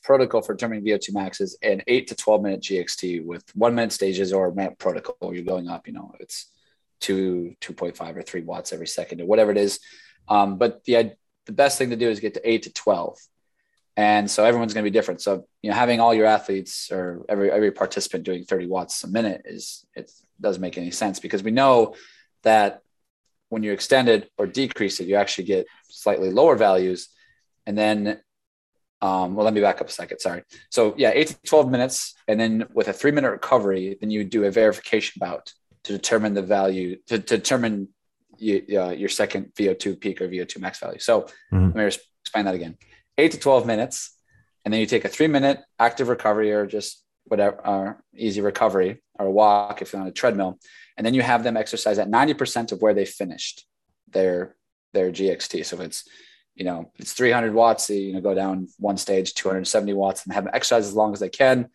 [0.03, 3.91] protocol for determining VO2 max is an eight to 12 minute GXT with one minute
[3.91, 5.34] stages or minute protocol.
[5.34, 6.47] You're going up, you know, it's
[6.99, 9.79] two, 2.5 or three watts every second or whatever it is.
[10.27, 11.13] Um, but the,
[11.45, 13.19] the best thing to do is get to eight to 12
[13.97, 17.25] and so everyone's going to be different so you know having all your athletes or
[17.27, 21.43] every every participant doing 30 watts a minute is it doesn't make any sense because
[21.43, 21.95] we know
[22.43, 22.82] that
[23.50, 27.10] when you extend it or decrease it you actually get slightly lower values
[27.66, 28.20] and then
[29.02, 32.16] um, well let me back up a second sorry so yeah 8 to 12 minutes
[32.28, 36.34] and then with a three minute recovery then you do a verification bout to determine
[36.34, 37.88] the value to, to determine
[38.38, 41.68] you, uh, your second vo2 peak or vo2 max value so mm-hmm.
[41.68, 42.78] let me explain that again
[43.20, 44.16] eight to 12 minutes.
[44.64, 49.02] And then you take a three minute active recovery or just whatever, uh, easy recovery
[49.18, 50.60] or walk if you're on a treadmill.
[50.98, 53.65] And then you have them exercise at 90% of where they finished
[54.10, 54.56] their,
[54.94, 55.65] their GXT.
[55.65, 56.08] So if it's,
[56.56, 60.34] you know, it's 300 watts, so, you know, go down one stage, 270 watts and
[60.34, 61.70] have them exercise as long as they can.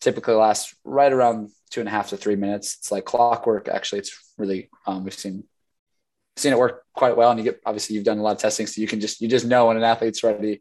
[0.00, 2.76] Typically lasts right around two and a half to three minutes.
[2.78, 3.68] It's like clockwork.
[3.68, 5.44] Actually, it's really, um, we've seen
[6.38, 7.30] seen it work quite well.
[7.30, 9.28] And you get obviously you've done a lot of testing, so you can just you
[9.28, 10.60] just know when an athlete's ready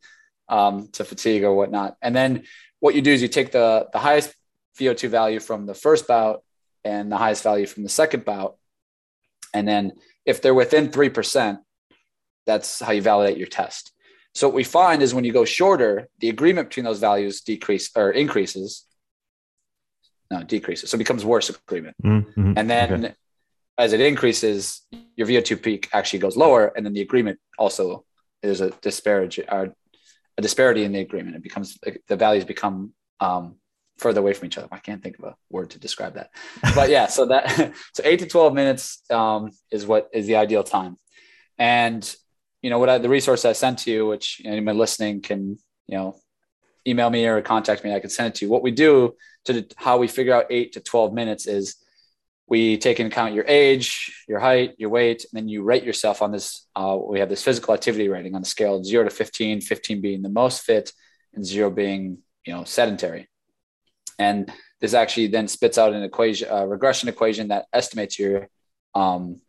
[0.50, 1.96] um, to fatigue or whatnot.
[2.02, 2.44] And then
[2.80, 4.34] what you do is you take the, the highest
[4.80, 6.44] VO2 value from the first bout
[6.84, 8.58] and the highest value from the second bout.
[9.54, 9.94] And then
[10.26, 11.60] if they're within 3%,
[12.46, 13.92] that's how you validate your test.
[14.34, 17.90] So what we find is when you go shorter, the agreement between those values decrease
[17.96, 18.86] or increases.
[20.30, 20.90] No, decreases.
[20.90, 21.96] So it becomes worse agreement.
[22.04, 22.54] Mm-hmm.
[22.56, 23.16] And then okay.
[23.78, 24.82] as it increases,
[25.16, 26.68] your VO2 peak actually goes lower.
[26.68, 28.06] And then the agreement also
[28.44, 29.74] is a disparage or
[30.38, 31.36] a disparity in the agreement.
[31.36, 33.56] It becomes the values become um,
[33.98, 34.68] further away from each other.
[34.72, 36.30] I can't think of a word to describe that,
[36.76, 37.08] but yeah.
[37.08, 40.98] So that so eight to twelve minutes um, is what is the ideal time,
[41.58, 42.16] and
[42.62, 45.98] you know what I, the resource I sent to you, which anyone listening can you
[45.98, 46.16] know
[46.86, 47.94] email me or contact me.
[47.94, 48.52] I can send it to you.
[48.52, 51.76] What we do to how we figure out eight to twelve minutes is
[52.48, 56.22] we take into account your age, your height, your weight, and then you rate yourself
[56.22, 56.66] on this.
[56.76, 60.02] Uh, we have this physical activity rating on a scale of zero to 15, 15
[60.02, 60.94] being the most fit
[61.34, 63.28] and zero being, you know, sedentary.
[64.18, 68.48] and this actually then spits out an equation, a regression equation that estimates your
[68.94, 69.42] um,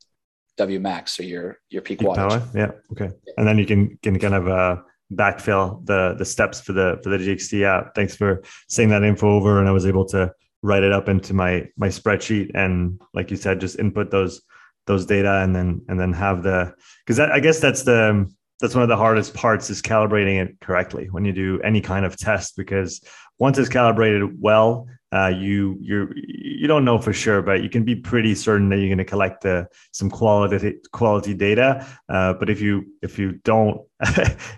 [0.56, 2.28] W max, so your your peak, peak wattage.
[2.30, 2.48] Power.
[2.54, 2.70] Yeah.
[2.92, 3.10] Okay.
[3.36, 4.76] And then you can can kind of uh,
[5.12, 7.94] backfill the the steps for the for the GXT app.
[7.94, 11.34] Thanks for saying that info over, and I was able to write it up into
[11.34, 14.42] my my spreadsheet and, like you said, just input those
[14.86, 16.74] those data and then and then have the
[17.06, 21.08] because I guess that's the that's one of the hardest parts is calibrating it correctly
[21.10, 23.00] when you do any kind of test because
[23.38, 27.84] once it's calibrated well uh, you you you don't know for sure but you can
[27.84, 31.86] be pretty certain that you're going to collect uh, some quality quality data.
[32.08, 33.80] Uh, but if you if you don't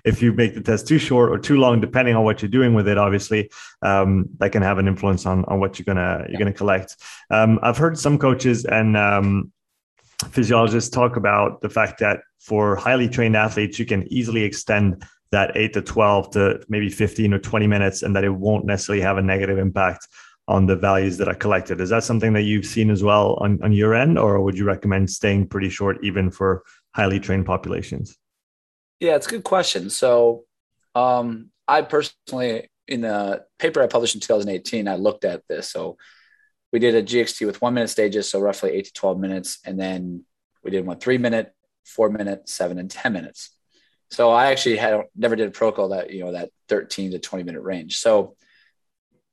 [0.05, 2.75] if you make the test too short or too long depending on what you're doing
[2.75, 3.51] with it obviously
[3.83, 6.97] um, that can have an influence on on what you're gonna you're gonna collect.
[7.31, 9.53] Um, i've heard some coaches and um,
[10.29, 15.57] physiologists talk about the fact that for highly trained athletes, you can easily extend that
[15.57, 19.19] eight to 12 to maybe 15 or 20 minutes, and that it won't necessarily have
[19.19, 20.09] a negative impact
[20.51, 21.81] on the values that are collected.
[21.81, 24.65] Is that something that you've seen as well on, on your end, or would you
[24.65, 28.19] recommend staying pretty short even for highly trained populations?
[28.99, 29.91] Yeah, it's a good question.
[29.91, 30.45] So,
[30.95, 35.71] um, I personally, in the paper I published in 2018, I looked at this.
[35.71, 35.97] So,
[36.73, 39.59] we did a GXT with one minute stages, so roughly eight to 12 minutes.
[39.65, 40.25] And then
[40.63, 41.53] we did one three minute,
[41.85, 43.51] four minute, seven, and 10 minutes.
[44.11, 47.45] So I actually had never did a protocol that, you know, that 13 to 20
[47.45, 47.99] minute range.
[47.99, 48.37] So,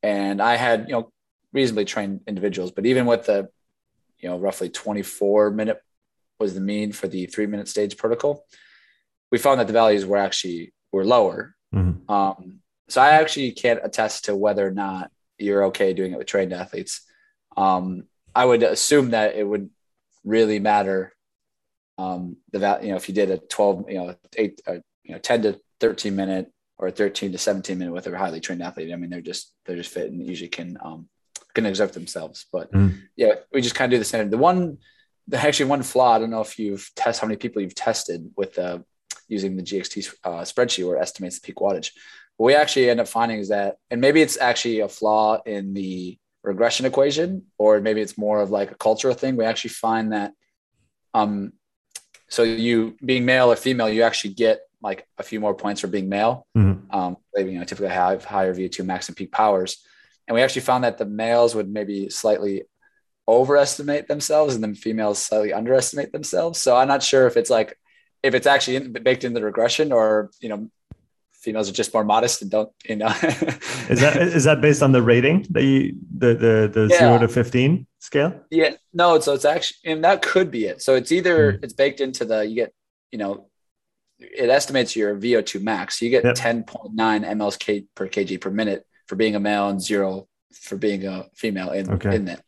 [0.08, 1.12] and I had, you know,
[1.54, 3.50] reasonably trained individuals, but even with the,
[4.20, 5.82] you know, roughly 24 minute
[6.39, 8.46] was the mean for the three minute stage protocol,
[9.32, 11.56] we found that the values were actually were lower.
[11.74, 12.12] Mm-hmm.
[12.12, 16.28] Um, so I actually can't attest to whether or not you're okay doing it with
[16.28, 17.02] trained athletes
[17.58, 18.04] um,
[18.36, 19.70] I would assume that it would
[20.24, 21.13] really matter
[21.98, 22.86] um, the value.
[22.86, 25.60] You know, if you did a 12, you know, eight, uh, you know, 10 to
[25.80, 28.94] 13 minute or a 13 to 17 minute with a highly trained athlete.
[28.94, 31.10] I mean, they're just they're just fit and usually can um,
[31.54, 32.46] can exert themselves.
[32.52, 33.00] But mm.
[33.16, 34.30] yeah, we just kind of do the same.
[34.30, 34.78] The one,
[35.28, 36.13] the actually one flaw.
[36.13, 38.80] I don't know if you've tested how many people you've tested with uh,
[39.28, 41.92] using the GXT uh, spreadsheet where it estimates the peak wattage.
[42.38, 45.74] What we actually end up finding is that, and maybe it's actually a flaw in
[45.74, 49.36] the regression equation, or maybe it's more of like a cultural thing.
[49.36, 50.34] We actually find that,
[51.16, 51.54] um,
[52.30, 55.88] so you being male or female, you actually get like a few more points for
[55.88, 56.46] being male.
[56.58, 56.96] Mm-hmm.
[56.96, 59.84] Um, they, you know, typically have higher VO2 max and peak powers.
[60.28, 62.63] And we actually found that the males would maybe slightly
[63.28, 66.62] overestimate themselves and the females slightly underestimate themselves.
[66.62, 67.78] So I'm not sure if it's like,
[68.24, 70.70] if it's actually in, baked in the regression or, you know,
[71.48, 73.08] females are just more modest and don't you know
[73.90, 76.98] is that is that based on the rating that you the the, the yeah.
[76.98, 80.96] zero to 15 scale yeah no so it's actually and that could be it so
[80.96, 81.63] it's either mm.
[81.63, 82.74] it's baked into the you get
[83.12, 83.46] you know
[84.19, 86.36] it estimates your vo2 max so you get yep.
[86.36, 91.06] 10.9 mls k per kg per minute for being a male and zero for being
[91.06, 92.15] a female in okay.
[92.15, 92.43] in that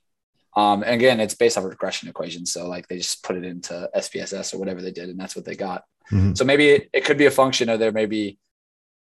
[0.56, 2.46] um, and again, it's based off a regression equation.
[2.46, 5.46] So like they just put it into SPSS or whatever they did, and that's what
[5.46, 5.84] they got.
[6.12, 6.34] Mm-hmm.
[6.34, 8.40] So maybe it, it, could be a function of there maybe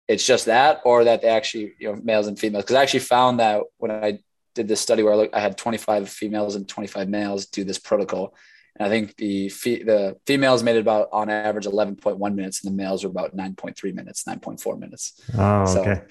[0.08, 2.64] it's just that, or that they actually, you know, males and females.
[2.64, 4.20] Because I actually found that when I
[4.56, 7.80] did this study where I, looked, I had 25 females and 25 males do this
[7.80, 8.34] protocol,
[8.76, 12.74] and I think the fe- the females made it about on average 11.1 minutes, and
[12.74, 15.22] the males were about 9.3 minutes, 9.4 minutes.
[15.38, 16.02] Oh, so, okay.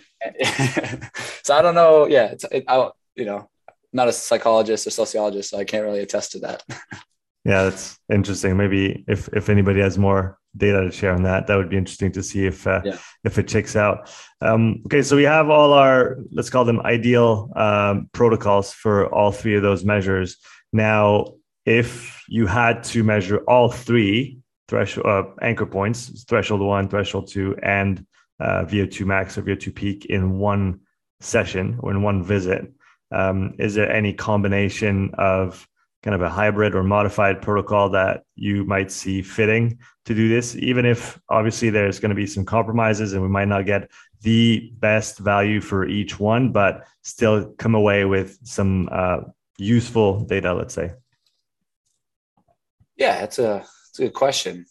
[1.42, 2.06] so I don't know.
[2.06, 3.50] Yeah, it's it, I you know
[3.92, 6.62] not a psychologist or sociologist, so I can't really attest to that.
[7.44, 8.56] yeah, that's interesting.
[8.56, 11.46] Maybe if if anybody has more data to share on that.
[11.46, 12.98] That would be interesting to see if uh, yeah.
[13.24, 14.10] if it checks out.
[14.40, 19.32] Um, okay, so we have all our let's call them ideal um, protocols for all
[19.32, 20.36] three of those measures.
[20.72, 27.28] Now, if you had to measure all three threshold uh, anchor points, threshold one, threshold
[27.28, 28.04] two, and
[28.40, 30.80] uh, VO2 max or VO2 peak in one
[31.20, 32.72] session or in one visit,
[33.10, 35.68] um, is there any combination of
[36.02, 40.56] kind of a hybrid or modified protocol that you might see fitting to do this,
[40.56, 43.88] even if obviously there's going to be some compromises and we might not get
[44.22, 49.18] the best value for each one, but still come away with some uh,
[49.58, 50.92] useful data, let's say?
[52.96, 54.66] Yeah, it's a, it's a good question.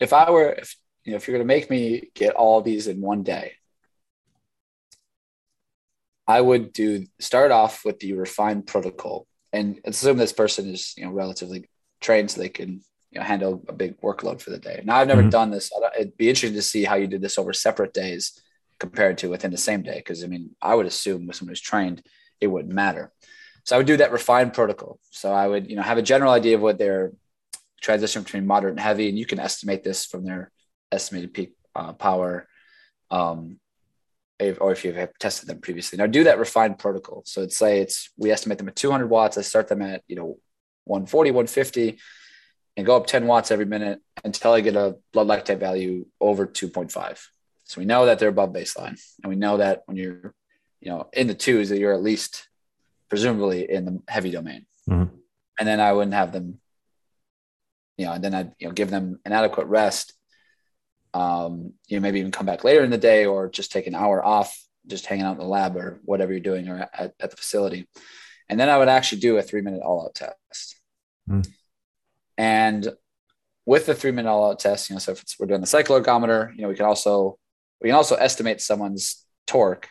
[0.00, 2.86] If I were, if, you know, if you're going to make me get all these
[2.86, 3.54] in one day,
[6.26, 11.04] I would do start off with the refined protocol and assume this person is you
[11.04, 11.64] know relatively
[12.00, 14.82] trained so they can you know handle a big workload for the day.
[14.84, 15.30] Now I've never mm-hmm.
[15.30, 15.70] done this.
[15.98, 18.38] It'd be interesting to see how you did this over separate days
[18.78, 19.96] compared to within the same day.
[19.96, 22.02] Because I mean, I would assume with someone who's trained,
[22.40, 23.10] it wouldn't matter.
[23.64, 24.98] So I would do that refined protocol.
[25.10, 27.12] So I would you know have a general idea of what their
[27.80, 30.50] transition between moderate and heavy, and you can estimate this from their
[30.90, 32.48] estimated peak uh, power.
[33.10, 33.58] Um,
[34.60, 35.98] or if you've tested them previously.
[35.98, 37.22] Now do that refined protocol.
[37.26, 39.36] So it's say it's we estimate them at 200 watts.
[39.36, 40.38] I start them at you know
[40.84, 41.98] 140, 150,
[42.76, 46.46] and go up 10 watts every minute until I get a blood lactate value over
[46.46, 47.26] 2.5.
[47.64, 50.34] So we know that they're above baseline, and we know that when you're
[50.80, 52.47] you know in the twos that you're at least
[53.08, 54.66] presumably in the heavy domain.
[54.88, 55.14] Mm-hmm.
[55.58, 56.60] And then I wouldn't have them,
[57.96, 60.14] you know, and then I'd you know give them an adequate rest
[61.14, 63.94] um, you know, maybe even come back later in the day or just take an
[63.94, 67.30] hour off, just hanging out in the lab or whatever you're doing or at, at
[67.30, 67.88] the facility.
[68.48, 70.80] And then I would actually do a three minute all out test.
[71.28, 71.48] Mm.
[72.36, 72.88] And
[73.66, 76.00] with the three minute all out test, you know, so if we're doing the cycle
[76.00, 77.38] ergometer, you know, we can also,
[77.80, 79.88] we can also estimate someone's torque,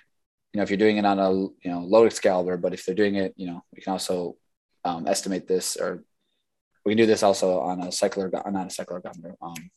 [0.53, 2.95] you know, if you're doing it on a, you know, Lode Excalibur, but if they're
[2.95, 4.35] doing it, you know, we can also
[4.85, 6.03] um, estimate this or
[6.85, 9.69] we can do this also on a cycle, not a cycle ergometer, um,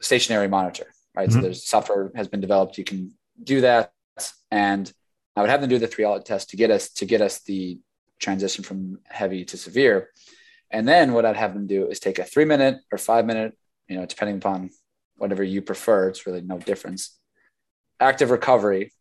[0.00, 1.28] stationary monitor, right?
[1.28, 1.38] Mm-hmm.
[1.38, 2.78] So there's software has been developed.
[2.78, 3.92] You can do that.
[4.50, 4.92] And
[5.36, 7.40] I would have them do the three outlet test to get us to get us
[7.42, 7.78] the
[8.18, 10.10] transition from heavy to severe.
[10.70, 13.56] And then what I'd have them do is take a three minute or five minute,
[13.88, 14.70] you know, depending upon
[15.16, 16.08] whatever you prefer.
[16.08, 17.16] It's really no difference.
[18.00, 18.92] Active recovery.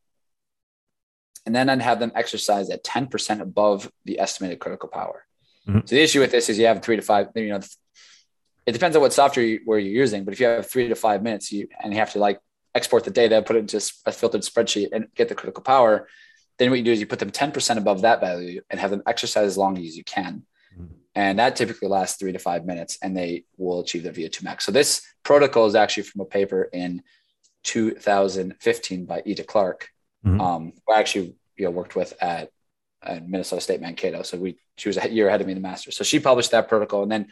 [1.45, 5.25] And then I'd have them exercise at 10% above the estimated critical power.
[5.67, 5.79] Mm-hmm.
[5.85, 7.61] So the issue with this is you have three to five, you know,
[8.65, 10.95] it depends on what software you, where you're using, but if you have three to
[10.95, 12.39] five minutes, you and you have to like
[12.75, 16.07] export the data, put it into a filtered spreadsheet, and get the critical power,
[16.57, 19.03] then what you do is you put them 10% above that value and have them
[19.07, 20.43] exercise as long as you can.
[20.73, 20.93] Mm-hmm.
[21.15, 24.65] And that typically lasts three to five minutes, and they will achieve their VO2 max.
[24.65, 27.01] So this protocol is actually from a paper in
[27.63, 29.89] 2015 by Ida Clark,
[30.27, 30.41] mm-hmm.
[30.41, 32.49] um, who I actually you know worked with at,
[33.01, 34.21] at Minnesota State Mankato.
[34.23, 35.91] So we she was a year ahead of me in the master.
[35.91, 37.27] So she published that protocol, and then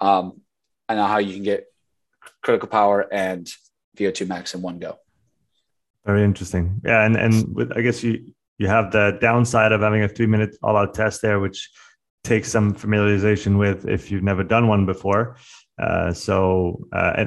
[0.00, 0.40] um,
[0.88, 1.66] I know how you can get
[2.42, 3.50] critical power and
[3.96, 4.98] VO2 max in one go.
[6.04, 6.80] Very interesting.
[6.84, 10.26] Yeah, and and with I guess you you have the downside of having a three
[10.26, 11.70] minute all out test there, which
[12.24, 15.36] takes some familiarization with if you've never done one before.
[15.80, 17.24] Uh, so, uh,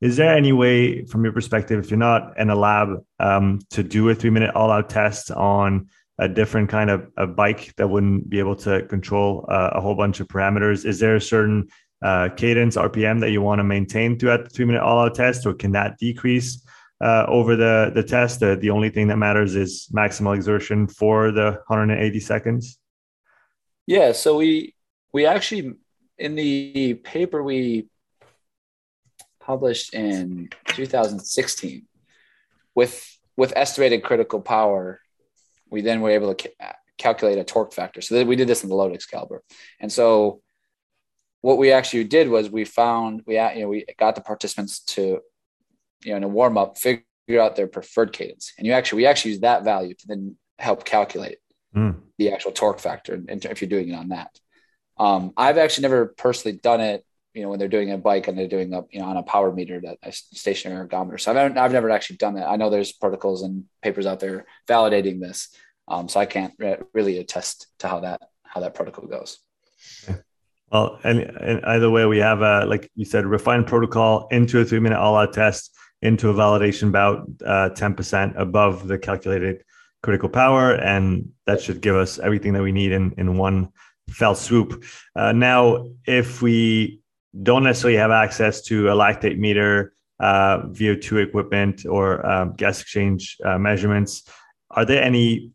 [0.00, 3.82] is there any way, from your perspective, if you're not in a lab, um, to
[3.82, 7.88] do a three minute all out test on a different kind of a bike that
[7.88, 10.84] wouldn't be able to control uh, a whole bunch of parameters?
[10.84, 11.68] Is there a certain
[12.02, 15.46] uh, cadence RPM that you want to maintain throughout the three minute all out test,
[15.46, 16.62] or can that decrease
[17.02, 18.40] uh, over the the test?
[18.40, 22.78] The, the only thing that matters is maximal exertion for the 180 seconds.
[23.86, 24.74] Yeah, so we
[25.12, 25.74] we actually
[26.18, 27.88] in the paper we
[29.46, 31.86] published in 2016
[32.74, 35.00] with with estimated critical power,
[35.70, 38.00] we then were able to ca- calculate a torque factor.
[38.00, 39.42] So we did this in the Lode Excalibur,
[39.80, 40.40] and so
[41.42, 45.20] what we actually did was we found we you know we got the participants to
[46.02, 49.06] you know in a warm up figure out their preferred cadence, and you actually we
[49.06, 51.38] actually use that value to then help calculate
[51.74, 51.94] mm.
[52.18, 54.38] the actual torque factor, and if you're doing it on that.
[54.98, 57.04] Um, I've actually never personally done it.
[57.36, 59.22] You know, when they're doing a bike and they're doing a you know on a
[59.22, 61.20] power meter, that a stationary ergometer.
[61.20, 62.48] So I've I've never actually done that.
[62.48, 65.54] I know there's protocols and papers out there validating this.
[65.86, 69.38] Um, so I can't re- really attest to how that how that protocol goes.
[70.72, 74.64] Well, and, and either way, we have a like you said, refined protocol into a
[74.64, 79.62] three minute all out test, into a validation bout, uh, ten percent above the calculated
[80.02, 83.68] critical power, and that should give us everything that we need in in one
[84.10, 84.84] fell swoop.
[85.14, 87.00] Uh, now, if we
[87.42, 93.36] don't necessarily have access to a lactate meter, uh, VO2 equipment, or um, gas exchange
[93.44, 94.22] uh, measurements,
[94.70, 95.52] are there any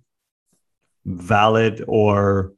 [1.06, 2.54] valid or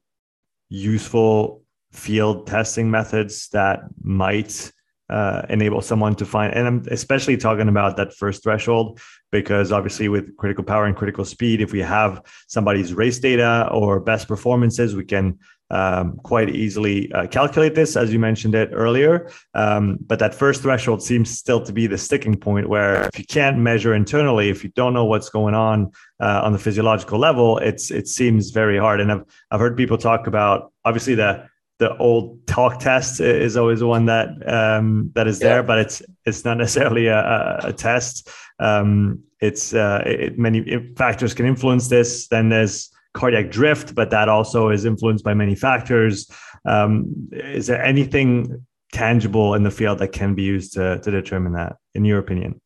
[0.69, 4.71] useful field testing methods that might
[5.09, 8.99] uh, enable someone to find and i'm especially talking about that first threshold
[9.31, 13.99] because obviously with critical power and critical speed if we have somebody's race data or
[13.99, 15.37] best performances we can
[15.73, 20.61] um, quite easily uh, calculate this as you mentioned it earlier um, but that first
[20.61, 24.63] threshold seems still to be the sticking point where if you can't measure internally if
[24.63, 28.77] you don't know what's going on uh, on the physiological level it's it seems very
[28.77, 31.49] hard and I've, I've heard people talk about obviously the
[31.79, 36.45] the old talk test is always one that um, that is there, but it's it's
[36.45, 38.29] not necessarily a, a test.
[38.59, 42.27] Um, it's uh, it, many factors can influence this.
[42.27, 46.29] Then there's cardiac drift, but that also is influenced by many factors.
[46.65, 51.53] Um, is there anything tangible in the field that can be used to to determine
[51.53, 52.59] that, in your opinion?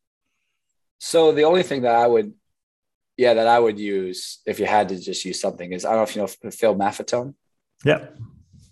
[1.00, 2.34] So the only thing that I would,
[3.18, 5.98] yeah, that I would use if you had to just use something is I don't
[5.98, 7.36] know if you know Phil Maffetone.
[7.86, 8.08] Yeah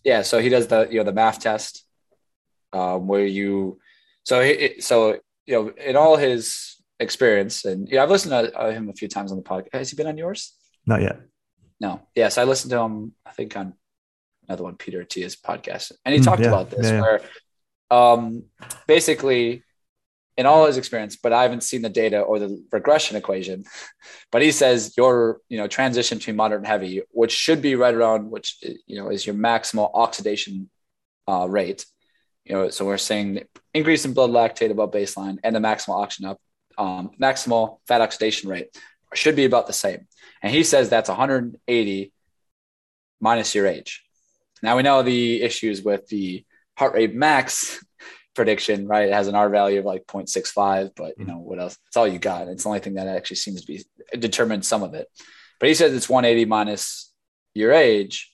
[0.05, 1.83] yeah, so he does the you know the MAF test,
[2.71, 3.79] um, where you,
[4.23, 8.71] so he, so you know in all his experience, and yeah, I've listened to uh,
[8.71, 9.73] him a few times on the podcast.
[9.73, 10.53] Has he been on yours?
[10.85, 11.19] Not yet.
[11.79, 12.01] No.
[12.15, 13.13] Yes, I listened to him.
[13.25, 13.73] I think on
[14.47, 17.21] another one, Peter Attia's podcast, and he mm, talked yeah, about this yeah, where,
[17.91, 18.43] um,
[18.87, 19.63] basically,
[20.37, 23.63] in all his experience, but I haven't seen the data or the regression equation.
[24.31, 27.93] But he says your, you know, transition between moderate and heavy, which should be right
[27.93, 30.69] around, which you know is your maximal oxidation
[31.27, 31.85] uh, rate.
[32.43, 36.31] You know, so we're saying increase in blood lactate above baseline and the maximal oxygen
[36.31, 36.39] up,
[36.77, 38.75] um, maximal fat oxidation rate
[39.17, 40.07] should be about the same.
[40.41, 42.13] And he says that's 180
[43.19, 44.03] minus your age.
[44.61, 46.45] Now we know the issues with the
[46.77, 47.83] heart rate max
[48.35, 49.09] prediction, right?
[49.09, 51.31] It has an R value of like 0.65, but you mm-hmm.
[51.31, 51.77] know, what else?
[51.87, 52.47] It's all you got.
[52.47, 53.83] It's the only thing that actually seems to be
[54.17, 55.07] determined some of it.
[55.59, 57.11] But he says it's 180 minus
[57.53, 58.31] your age.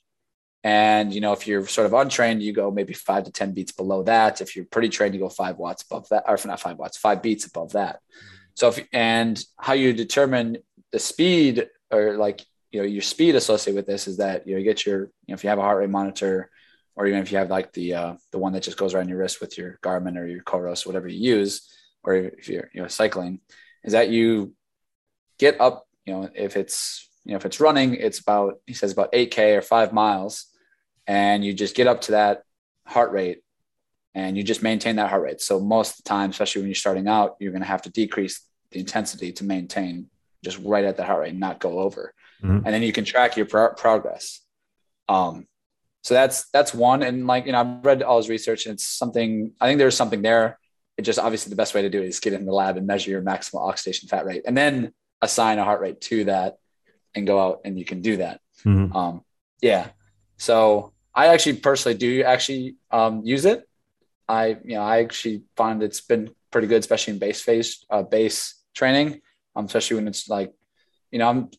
[0.64, 3.72] And you know, if you're sort of untrained, you go maybe five to 10 beats
[3.72, 4.42] below that.
[4.42, 6.98] If you're pretty trained, you go five watts above that, or if not five watts,
[6.98, 7.96] five beats above that.
[7.96, 8.36] Mm-hmm.
[8.56, 10.58] So if and how you determine
[10.92, 14.60] the speed or like you know your speed associated with this is that you know
[14.60, 16.50] you get your you know if you have a heart rate monitor
[16.96, 19.18] or even if you have like the uh, the one that just goes around your
[19.18, 21.68] wrist with your Garmin or your Coros, whatever you use,
[22.04, 23.40] or if you're you know cycling,
[23.84, 24.54] is that you
[25.40, 25.88] get up.
[26.06, 29.32] You know, if it's you know if it's running, it's about he says about eight
[29.32, 30.46] k or five miles,
[31.08, 32.44] and you just get up to that
[32.86, 33.40] heart rate,
[34.14, 35.42] and you just maintain that heart rate.
[35.42, 37.90] So most of the time, especially when you're starting out, you're going to have to
[37.90, 40.11] decrease the intensity to maintain
[40.44, 42.14] just right at the heart rate, and not go over,
[42.44, 42.66] mm-hmm.
[42.66, 44.42] and then you can track your pro- progress.
[45.08, 45.48] Um,
[46.04, 47.04] so that's that's one.
[47.04, 49.52] And like you know, I've read all his research, and it's something.
[49.60, 50.58] I think there's something there.
[50.98, 52.88] It just obviously the best way to do it is get in the lab and
[52.88, 56.58] measure your maximal oxidation fat rate, and then assign a heart rate to that,
[57.16, 58.42] and go out and you can do that.
[58.66, 58.96] Mm-hmm.
[58.96, 59.22] Um,
[59.62, 59.90] yeah.
[60.38, 63.68] So I actually personally do actually um, use it.
[64.28, 68.04] I you know I actually find it's been pretty good, especially in base phase uh,
[68.04, 69.22] base training,
[69.56, 70.54] um, especially when it's like
[71.12, 71.50] you know I'm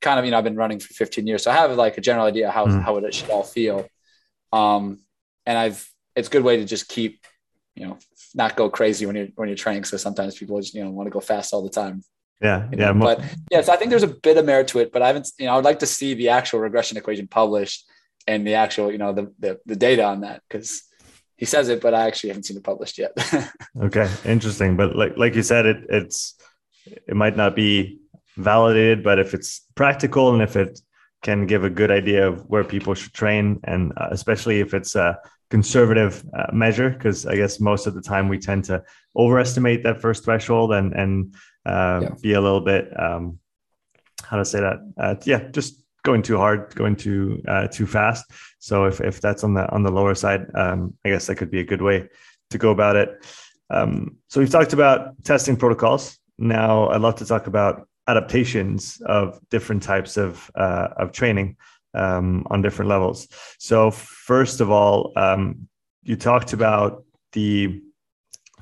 [0.00, 2.00] kind of you know I've been running for 15 years, so I have like a
[2.00, 2.82] general idea how mm.
[2.82, 3.86] how it should all feel.
[4.52, 5.00] Um,
[5.46, 5.86] and I've
[6.16, 7.24] it's a good way to just keep
[7.74, 7.98] you know
[8.34, 9.84] not go crazy when you're when you're training.
[9.84, 12.02] So sometimes people just you know want to go fast all the time.
[12.40, 12.86] Yeah, you know?
[12.86, 12.92] yeah.
[12.92, 15.28] But yes, I think there's a bit of merit to it, but I haven't.
[15.38, 17.86] You know, I would like to see the actual regression equation published
[18.26, 20.82] and the actual you know the the, the data on that because
[21.36, 23.12] he says it, but I actually haven't seen it published yet.
[23.82, 24.76] okay, interesting.
[24.76, 26.34] But like like you said, it it's
[26.86, 28.00] it might not be
[28.36, 30.80] validated, but if it's practical and if it
[31.22, 34.94] can give a good idea of where people should train, and uh, especially if it's
[34.94, 35.18] a
[35.50, 38.82] conservative uh, measure, because I guess most of the time we tend to
[39.16, 41.34] overestimate that first threshold and and
[41.66, 42.10] uh, yeah.
[42.22, 43.38] be a little bit um,
[44.30, 44.78] how to say that?
[44.96, 48.30] Uh, yeah, just going too hard, going too uh, too fast.
[48.58, 51.50] So if if that's on the on the lower side, um, I guess that could
[51.50, 52.08] be a good way
[52.50, 53.26] to go about it.
[53.70, 56.18] Um, so we've talked about testing protocols.
[56.40, 61.56] Now I'd love to talk about adaptations of different types of uh, of training
[61.94, 63.28] um, on different levels.
[63.58, 65.68] So first of all, um,
[66.02, 67.82] you talked about the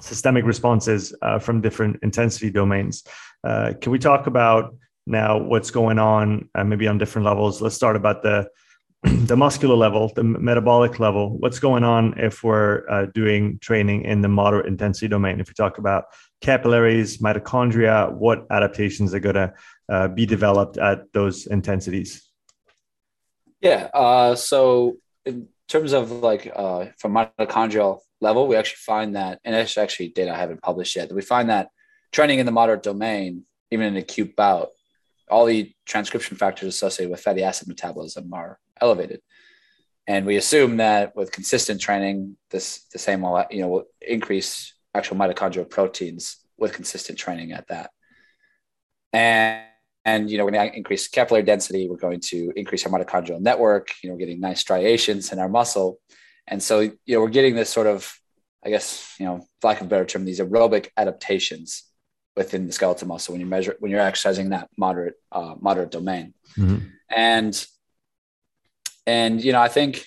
[0.00, 3.04] systemic responses uh, from different intensity domains.
[3.44, 4.74] Uh, can we talk about
[5.06, 7.62] now what's going on, uh, maybe on different levels?
[7.62, 8.48] Let's start about the
[9.02, 11.38] the muscular level, the metabolic level.
[11.38, 15.38] What's going on if we're uh, doing training in the moderate intensity domain?
[15.38, 16.06] If we talk about
[16.40, 19.54] capillaries, mitochondria, what adaptations are going to
[19.88, 22.28] uh, be developed at those intensities?
[23.60, 23.88] Yeah.
[23.92, 29.54] Uh, so in terms of like uh, from mitochondrial level, we actually find that, and
[29.54, 31.68] it's actually data I haven't published yet, that we find that
[32.12, 34.68] training in the moderate domain, even in acute bout,
[35.30, 39.20] all the transcription factors associated with fatty acid metabolism are elevated.
[40.06, 44.72] And we assume that with consistent training, this the same will you know will increase
[44.94, 47.90] actual mitochondrial proteins with consistent training at that.
[49.12, 49.62] And,
[50.04, 51.88] and you know, we're going to increase capillary density.
[51.88, 53.90] We're going to increase our mitochondrial network.
[54.02, 55.98] You know, we're getting nice striations in our muscle.
[56.46, 58.18] And so, you know, we're getting this sort of,
[58.64, 61.84] I guess, you know, lack of a better term, these aerobic adaptations
[62.36, 66.34] within the skeletal muscle when you measure when you're exercising that moderate uh, moderate domain.
[66.56, 66.86] Mm-hmm.
[67.14, 67.66] And
[69.06, 70.06] and you know, I think,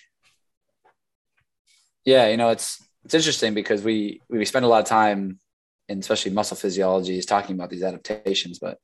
[2.05, 5.39] yeah, you know, it's it's interesting because we we spend a lot of time
[5.87, 8.77] in especially muscle physiology is talking about these adaptations but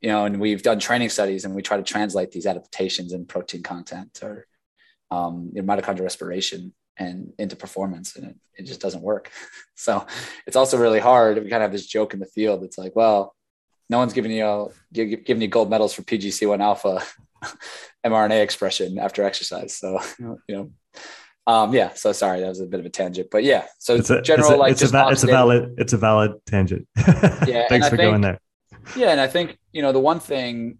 [0.00, 3.26] you know and we've done training studies and we try to translate these adaptations in
[3.26, 4.46] protein content or
[5.10, 9.30] um, mitochondrial respiration and into performance and it, it just doesn't work.
[9.78, 10.06] So
[10.46, 12.64] it's also really hard we kind of have this joke in the field.
[12.64, 13.36] It's like well
[13.90, 17.02] no one's giving you giving you gold medals for pgc1 alpha
[18.06, 19.76] mrna expression after exercise.
[19.76, 20.70] So you know
[21.46, 21.92] Um, yeah.
[21.94, 23.66] So sorry, that was a bit of a tangent, but yeah.
[23.78, 26.32] So it's a, general, it's a, like it's, a, it's a valid, it's a valid
[26.46, 26.88] tangent.
[27.46, 27.68] Yeah.
[27.68, 28.40] Thanks for think, going there.
[28.96, 30.78] Yeah, and I think you know the one thing,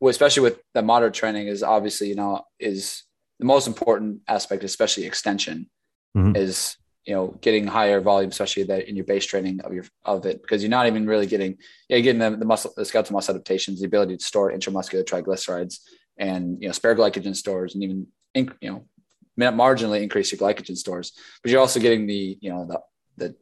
[0.00, 3.04] well, especially with the moderate training, is obviously you know is
[3.38, 5.68] the most important aspect, especially extension,
[6.16, 6.36] mm-hmm.
[6.36, 10.26] is you know getting higher volume, especially that in your base training of your of
[10.26, 11.56] it, because you're not even really getting
[11.88, 15.78] yeah getting the, the muscle the skeletal muscle adaptations, the ability to store intramuscular triglycerides
[16.18, 18.84] and you know spare glycogen stores, and even you know
[19.38, 21.12] marginally increase your glycogen stores,
[21.42, 22.80] but you're also getting the you know the
[23.16, 23.36] the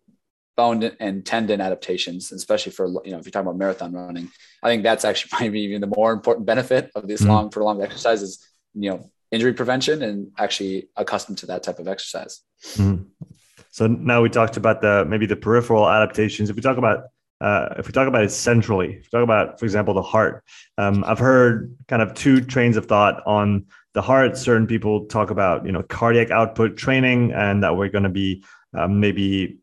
[0.56, 4.30] bone and tendon adaptations, especially for you know if you're talking about marathon running.
[4.62, 7.30] I think that's actually maybe even the more important benefit of this mm-hmm.
[7.30, 11.88] long prolonged exercise is you know injury prevention and actually accustomed to that type of
[11.88, 12.40] exercise.
[12.74, 13.04] Mm-hmm.
[13.70, 16.48] So now we talked about the maybe the peripheral adaptations.
[16.48, 17.04] If we talk about
[17.40, 20.42] uh, if we talk about it centrally, if we talk about, for example, the heart,
[20.78, 23.66] um, I've heard kind of two trains of thought on
[23.96, 24.36] the heart.
[24.36, 28.44] Certain people talk about you know cardiac output training, and that we're going to be
[28.74, 29.58] um, maybe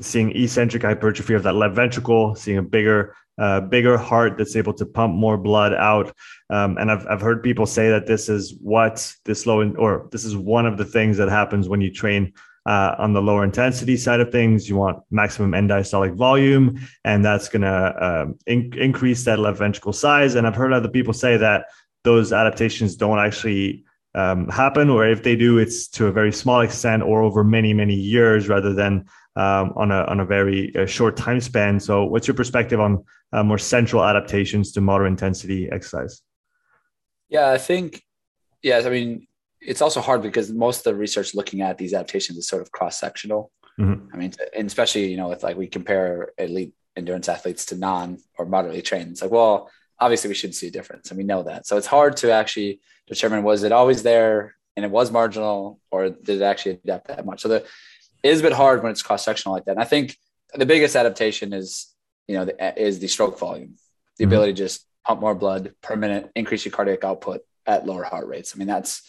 [0.00, 4.72] seeing eccentric hypertrophy of that left ventricle, seeing a bigger uh, bigger heart that's able
[4.72, 6.14] to pump more blood out.
[6.50, 10.08] Um, and I've, I've heard people say that this is what this low in, or
[10.12, 12.32] this is one of the things that happens when you train
[12.66, 14.68] uh, on the lower intensity side of things.
[14.68, 19.58] You want maximum end diastolic volume, and that's going to um, in- increase that left
[19.58, 20.36] ventricle size.
[20.36, 21.66] And I've heard other people say that
[22.04, 23.84] those adaptations don't actually
[24.14, 27.74] um, happen, or if they do, it's to a very small extent or over many,
[27.74, 31.80] many years rather than um, on a on a very uh, short time span.
[31.80, 36.22] So, what's your perspective on uh, more central adaptations to moderate intensity exercise?
[37.28, 38.02] Yeah, I think
[38.62, 38.86] yes.
[38.86, 39.26] I mean,
[39.60, 42.70] it's also hard because most of the research looking at these adaptations is sort of
[42.70, 43.50] cross sectional.
[43.80, 44.14] Mm-hmm.
[44.14, 48.18] I mean, and especially you know, if like we compare elite endurance athletes to non
[48.38, 51.42] or moderately trained, it's like, well, obviously we should see a difference, and we know
[51.42, 51.66] that.
[51.66, 56.10] So it's hard to actually determine was it always there and it was marginal, or
[56.10, 57.42] did it actually adapt that much?
[57.42, 57.66] So the
[58.24, 59.72] it is a bit hard when it's cross sectional like that.
[59.72, 60.16] And I think
[60.54, 61.94] the biggest adaptation is,
[62.26, 63.76] you know, the, is the stroke volume,
[64.16, 64.32] the mm-hmm.
[64.32, 68.26] ability to just pump more blood per minute, increase your cardiac output at lower heart
[68.26, 68.54] rates.
[68.54, 69.02] I mean, that's,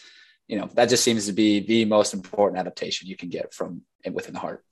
[0.50, 3.84] you know, that just seems to be the most important adaptation you can get from
[4.12, 4.65] within the heart.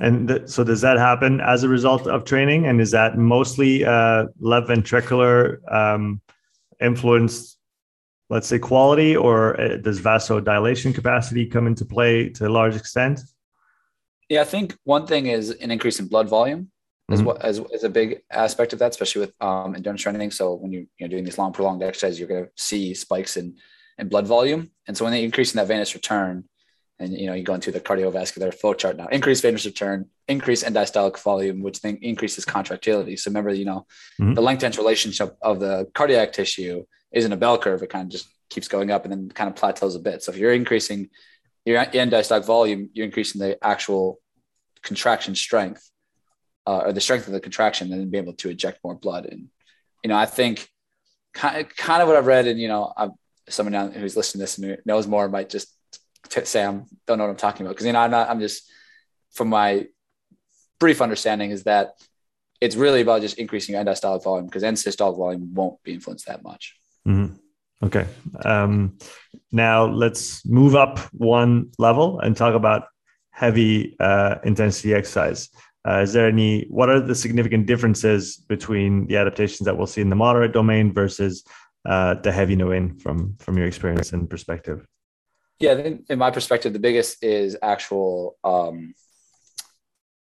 [0.00, 2.66] And th- so, does that happen as a result of training?
[2.66, 6.22] And is that mostly uh, left ventricular um,
[6.80, 7.58] influenced,
[8.30, 13.20] let's say, quality, or uh, does vasodilation capacity come into play to a large extent?
[14.30, 16.70] Yeah, I think one thing is an increase in blood volume
[17.10, 17.14] mm-hmm.
[17.14, 20.30] is what is, is, a big aspect of that, especially with um, endurance training.
[20.30, 23.56] So when you, you're doing these long prolonged exercises, you're going to see spikes in
[23.98, 26.44] in blood volume, and so when they increase in that venous return,
[27.00, 30.62] and you know you go into the cardiovascular flow chart now, increase venous return, increase
[30.62, 33.16] end diastolic volume, which then increases contractility.
[33.16, 33.86] So remember, you know,
[34.20, 34.34] mm-hmm.
[34.34, 38.12] the length tense relationship of the cardiac tissue isn't a bell curve; it kind of
[38.12, 40.22] just keeps going up and then kind of plateaus a bit.
[40.22, 41.08] So if you're increasing
[41.64, 44.20] your end diastolic volume, you're increasing the actual
[44.82, 45.90] contraction strength
[46.66, 49.26] uh, or the strength of the contraction and then be able to eject more blood.
[49.26, 49.48] And,
[50.02, 50.68] you know, I think
[51.34, 53.12] kind of, kind of what I've read and, you know, I'm,
[53.48, 55.74] someone who's listening to this and knows more might just
[56.28, 57.76] t- say, I'm don't know what I'm talking about.
[57.76, 58.70] Cause you know, I'm not, I'm just
[59.32, 59.86] from my
[60.78, 61.92] brief understanding is that
[62.60, 65.92] it's really about just increasing your end diastolic volume because end systolic volume won't be
[65.92, 66.76] influenced that much.
[67.06, 67.34] Mm-hmm.
[67.82, 68.06] Okay.
[68.44, 68.98] Um,
[69.52, 72.84] now let's move up one level and talk about
[73.30, 75.48] heavy uh, intensity exercise.
[75.88, 76.66] Uh, is there any?
[76.68, 80.92] What are the significant differences between the adaptations that we'll see in the moderate domain
[80.92, 81.42] versus
[81.86, 84.86] uh, the heavy domain from from your experience and perspective?
[85.60, 88.94] Yeah, I think in my perspective, the biggest is actual um,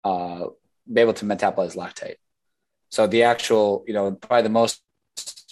[0.03, 0.47] uh,
[0.91, 2.16] be able to metabolize lactate.
[2.91, 4.80] So the actual, you know, probably the most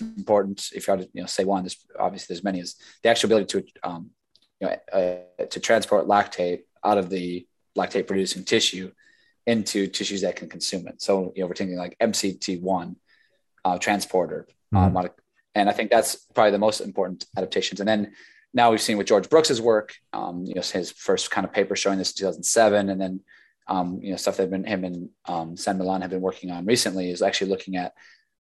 [0.00, 3.10] important, if you had to, you know, say one, there's obviously there's many, is the
[3.10, 4.10] actual ability to, um,
[4.60, 8.90] you know, uh, to transport lactate out of the lactate producing tissue
[9.46, 11.02] into tissues that can consume it.
[11.02, 12.96] So, you know, we're thinking like MCT1
[13.64, 14.48] uh, transporter.
[14.72, 14.96] Mm-hmm.
[14.96, 15.10] Um,
[15.54, 17.80] and I think that's probably the most important adaptations.
[17.80, 18.12] And then
[18.54, 21.74] now we've seen with George Brooks's work, um, you know, his first kind of paper
[21.76, 23.20] showing this in 2007, and then
[23.66, 26.64] um, you know stuff that been him and um, San Millán have been working on
[26.64, 27.94] recently is actually looking at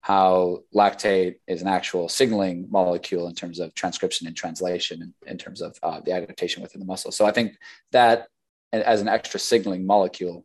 [0.02, 5.38] how lactate is an actual signaling molecule in terms of transcription and translation, in, in
[5.38, 7.12] terms of uh, the adaptation within the muscle.
[7.12, 7.52] So I think
[7.92, 8.26] that
[8.72, 10.44] as an extra signaling molecule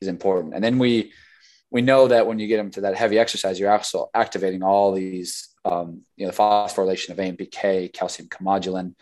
[0.00, 0.54] is important.
[0.54, 1.12] And then we
[1.70, 4.92] we know that when you get them to that heavy exercise, you're also activating all
[4.92, 8.94] these, um, you know, the phosphorylation of AMPK, calcium calmodulin,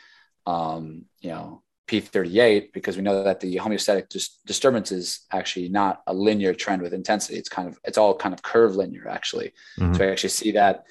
[0.47, 6.03] um, you know, P38, because we know that the homeostatic dis- disturbance is actually not
[6.07, 7.39] a linear trend with intensity.
[7.39, 9.53] It's kind of, it's all kind of curvilinear actually.
[9.79, 9.95] Mm-hmm.
[9.95, 10.85] So we actually see that,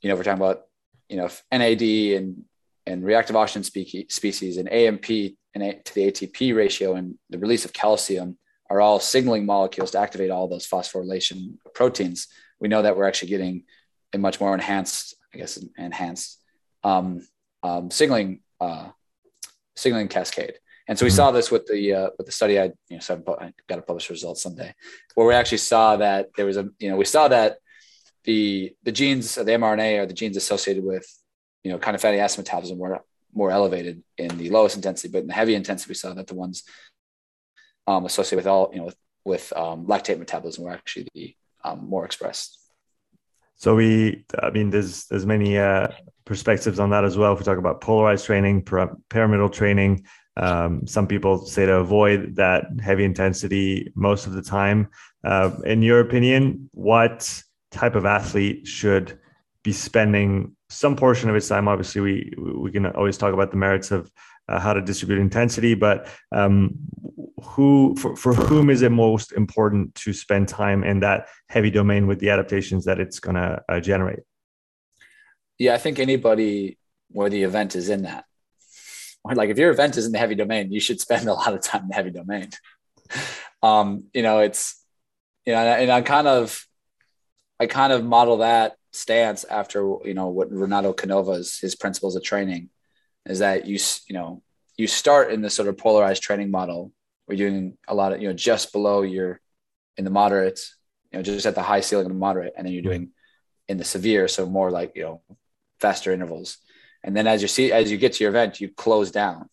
[0.00, 0.62] you know, if we're talking about,
[1.08, 2.44] you know, NAD and,
[2.86, 5.08] and reactive oxygen spe- species and AMP
[5.54, 9.98] and to the ATP ratio and the release of calcium are all signaling molecules to
[9.98, 13.64] activate all those phosphorylation proteins, we know that we're actually getting
[14.12, 16.42] a much more enhanced, I guess, enhanced
[16.84, 17.26] um,
[17.62, 18.88] um, signaling uh,
[19.76, 20.54] signaling cascade.
[20.88, 21.16] And so we mm-hmm.
[21.16, 22.58] saw this with the uh, with the study.
[22.58, 24.74] I you know so I got to publish results someday,
[25.14, 27.58] where we actually saw that there was a you know we saw that
[28.24, 31.06] the the genes the mRNA are the genes associated with
[31.62, 33.00] you know kind of fatty acid metabolism were
[33.34, 36.34] more elevated in the lowest intensity, but in the heavy intensity we saw that the
[36.34, 36.64] ones
[37.86, 41.34] um, associated with all you know with, with um, lactate metabolism were actually the
[41.64, 42.58] um, more expressed.
[43.62, 45.86] So we, I mean, there's there's many uh,
[46.24, 47.32] perspectives on that as well.
[47.32, 48.62] If we talk about polarized training,
[49.08, 50.04] pyramidal training,
[50.36, 54.88] um, some people say to avoid that heavy intensity most of the time.
[55.22, 57.40] Uh, in your opinion, what
[57.70, 59.16] type of athlete should
[59.62, 61.68] be spending some portion of its time?
[61.68, 64.10] Obviously, we we can always talk about the merits of
[64.52, 66.78] uh, how to distribute intensity, but um,
[67.42, 72.06] who for, for whom is it most important to spend time in that heavy domain
[72.06, 74.20] with the adaptations that it's going to uh, generate?
[75.58, 76.78] Yeah, I think anybody
[77.08, 78.24] where the event is in that
[79.24, 81.60] like if your event is in the heavy domain, you should spend a lot of
[81.60, 82.50] time in the heavy domain.
[83.62, 84.82] um, you know, it's
[85.46, 86.66] you know, and I kind of
[87.60, 92.22] I kind of model that stance after you know what Renato Canova's his principles of
[92.22, 92.70] training
[93.26, 94.42] is that you you know
[94.76, 96.92] you start in this sort of polarized training model
[97.26, 99.40] where you're doing a lot of you know just below your
[99.96, 100.60] in the moderate
[101.10, 102.90] you know just at the high ceiling of the moderate and then you're mm-hmm.
[102.90, 103.10] doing
[103.68, 105.20] in the severe so more like you know
[105.80, 106.58] faster intervals.
[107.04, 109.48] And then as you see as you get to your event you close down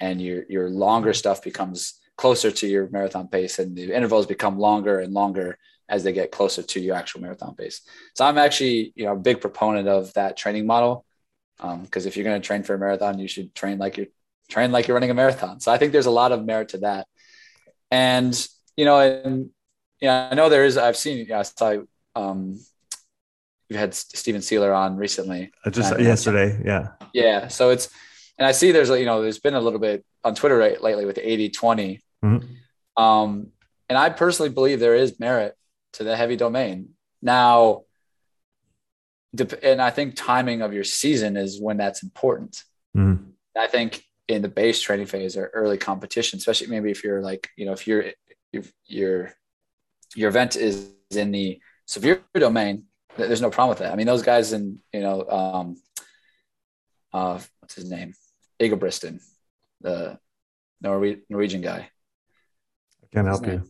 [0.00, 1.16] and your your longer mm-hmm.
[1.16, 5.58] stuff becomes closer to your marathon pace and the intervals become longer and longer
[5.88, 7.82] as they get closer to your actual marathon pace.
[8.14, 11.04] So i'm actually you know a big proponent of that training model
[11.58, 14.06] because um, if you're going to train for a marathon you should train like you're
[14.48, 16.78] train like you're running a marathon so i think there's a lot of merit to
[16.78, 17.06] that
[17.90, 19.50] and you know and
[20.00, 21.76] yeah i know there is i've seen yeah, i saw
[22.14, 22.58] um,
[23.68, 25.52] you had Stephen Seiler on recently.
[25.64, 26.90] Uh, just and, yesterday, yeah.
[27.12, 27.48] Yeah.
[27.48, 27.88] So it's,
[28.38, 31.04] and I see there's, you know, there's been a little bit on Twitter right, lately
[31.04, 32.00] with 80 20.
[32.24, 33.02] Mm-hmm.
[33.02, 33.48] Um,
[33.88, 35.56] and I personally believe there is merit
[35.94, 36.90] to the heavy domain.
[37.22, 37.82] Now,
[39.40, 42.62] and I think timing of your season is when that's important.
[42.96, 43.30] Mm-hmm.
[43.56, 47.48] I think in the base training phase or early competition, especially maybe if you're like,
[47.56, 48.06] you know, if you're,
[48.52, 49.32] if your,
[50.14, 52.84] your event is in the severe domain,
[53.16, 53.92] there's no problem with that.
[53.92, 55.76] I mean, those guys in you know, um,
[57.12, 58.12] uh, what's his name,
[58.60, 59.22] Ingebrigtsen,
[59.80, 60.18] the
[60.84, 61.88] Norwe- Norwegian guy.
[63.02, 63.62] I can't help you.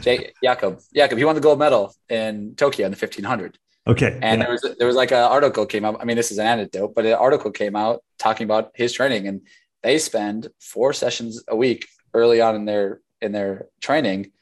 [0.00, 0.80] Jake Jakob.
[0.94, 1.18] Jakob.
[1.18, 3.58] He won the gold medal in Tokyo in the 1500.
[3.86, 4.18] Okay.
[4.20, 4.46] And yeah.
[4.46, 5.98] there was there was like an article came out.
[6.00, 9.28] I mean, this is an anecdote, but an article came out talking about his training,
[9.28, 9.42] and
[9.82, 14.32] they spend four sessions a week early on in their in their training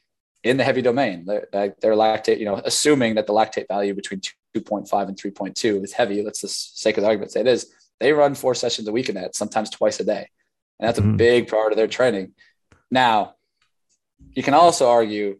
[0.45, 1.25] in the heavy domain.
[1.25, 4.21] They're, they're lactate, you know, assuming that the lactate value between
[4.55, 6.21] 2.5 and 3.2 is heavy.
[6.21, 7.73] Let's just sake of the argument say it is.
[7.99, 10.29] They run four sessions a week in that, sometimes twice a day.
[10.79, 11.17] And that's a mm-hmm.
[11.17, 12.33] big part of their training.
[12.91, 13.35] Now,
[14.33, 15.39] you can also argue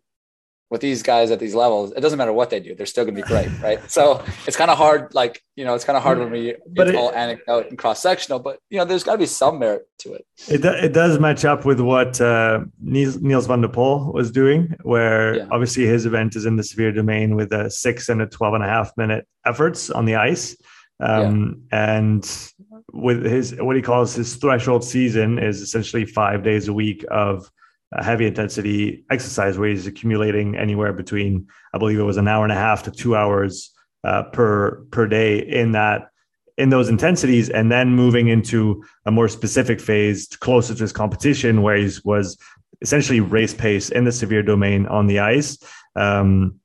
[0.69, 3.15] with these guys at these levels, it doesn't matter what they do, they're still going
[3.15, 3.79] to be great, right?
[3.89, 6.87] So it's kind of hard, like you know, it's kind of hard when we but
[6.87, 9.59] it's it, all anecdote and cross sectional, but you know, there's got to be some
[9.59, 10.25] merit to it.
[10.47, 14.75] It it does match up with what uh, Niels, Nils van der Poel was doing,
[14.83, 15.47] where yeah.
[15.51, 18.63] obviously his event is in the severe domain with a six and a 12 and
[18.63, 20.55] a half minute efforts on the ice.
[20.99, 21.95] Um, yeah.
[21.97, 22.51] And
[22.93, 27.49] with his what he calls his threshold season is essentially five days a week of
[28.01, 32.51] heavy intensity exercise where he's accumulating anywhere between, I believe it was an hour and
[32.51, 33.71] a half to two hours
[34.03, 36.09] uh, per per day in that
[36.57, 41.61] in those intensities, and then moving into a more specific phase closer to his competition,
[41.61, 42.37] where he was
[42.81, 45.57] essentially race pace in the severe domain on the ice.
[45.95, 46.59] Um,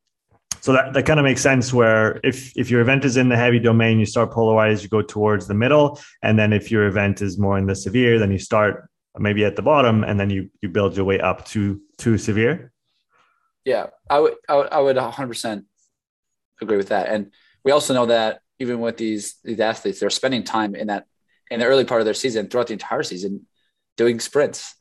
[0.60, 3.36] so that, that kind of makes sense where if if your event is in the
[3.36, 7.22] heavy domain you start polarized you go towards the middle and then if your event
[7.22, 10.50] is more in the severe then you start maybe at the bottom and then you
[10.62, 12.72] you build your way up to to severe?
[13.64, 15.64] Yeah i would i would, I would 100%
[16.60, 17.08] agree with that.
[17.08, 17.32] And
[17.64, 21.06] we also know that even with these these athletes they're spending time in that
[21.50, 23.46] in the early part of their season throughout the entire season
[23.96, 24.74] doing sprints.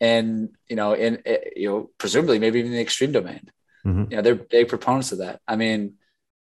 [0.00, 3.50] And you know in eh, you know presumably maybe even the extreme domain.
[3.86, 4.10] Mm-hmm.
[4.10, 5.40] you know they're big proponents of that.
[5.46, 5.94] I mean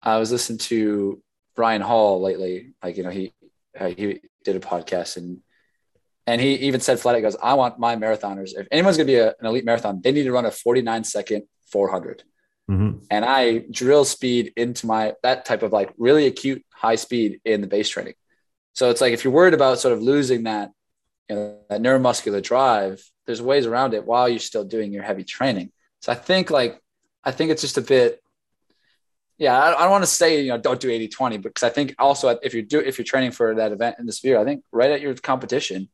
[0.03, 1.21] i was listening to
[1.55, 2.73] brian hall lately.
[2.83, 3.33] Like you know he
[3.95, 5.39] he did a podcast and
[6.27, 9.13] and he even said flat out, goes, I want my marathoners, if anyone's going to
[9.13, 12.23] be a, an elite marathon, they need to run a 49 second 400.
[12.69, 12.97] Mm-hmm.
[13.11, 17.61] And I drill speed into my, that type of like really acute high speed in
[17.61, 18.15] the base training.
[18.73, 20.71] So it's like, if you're worried about sort of losing that,
[21.29, 25.23] you know, that neuromuscular drive, there's ways around it while you're still doing your heavy
[25.23, 25.71] training.
[26.01, 26.81] So I think like,
[27.23, 28.21] I think it's just a bit,
[29.37, 31.69] yeah, I, I don't want to say, you know, don't do 80, 20, because I
[31.69, 34.43] think also if you do, if you're training for that event in the sphere, I
[34.43, 35.89] think right at your competition,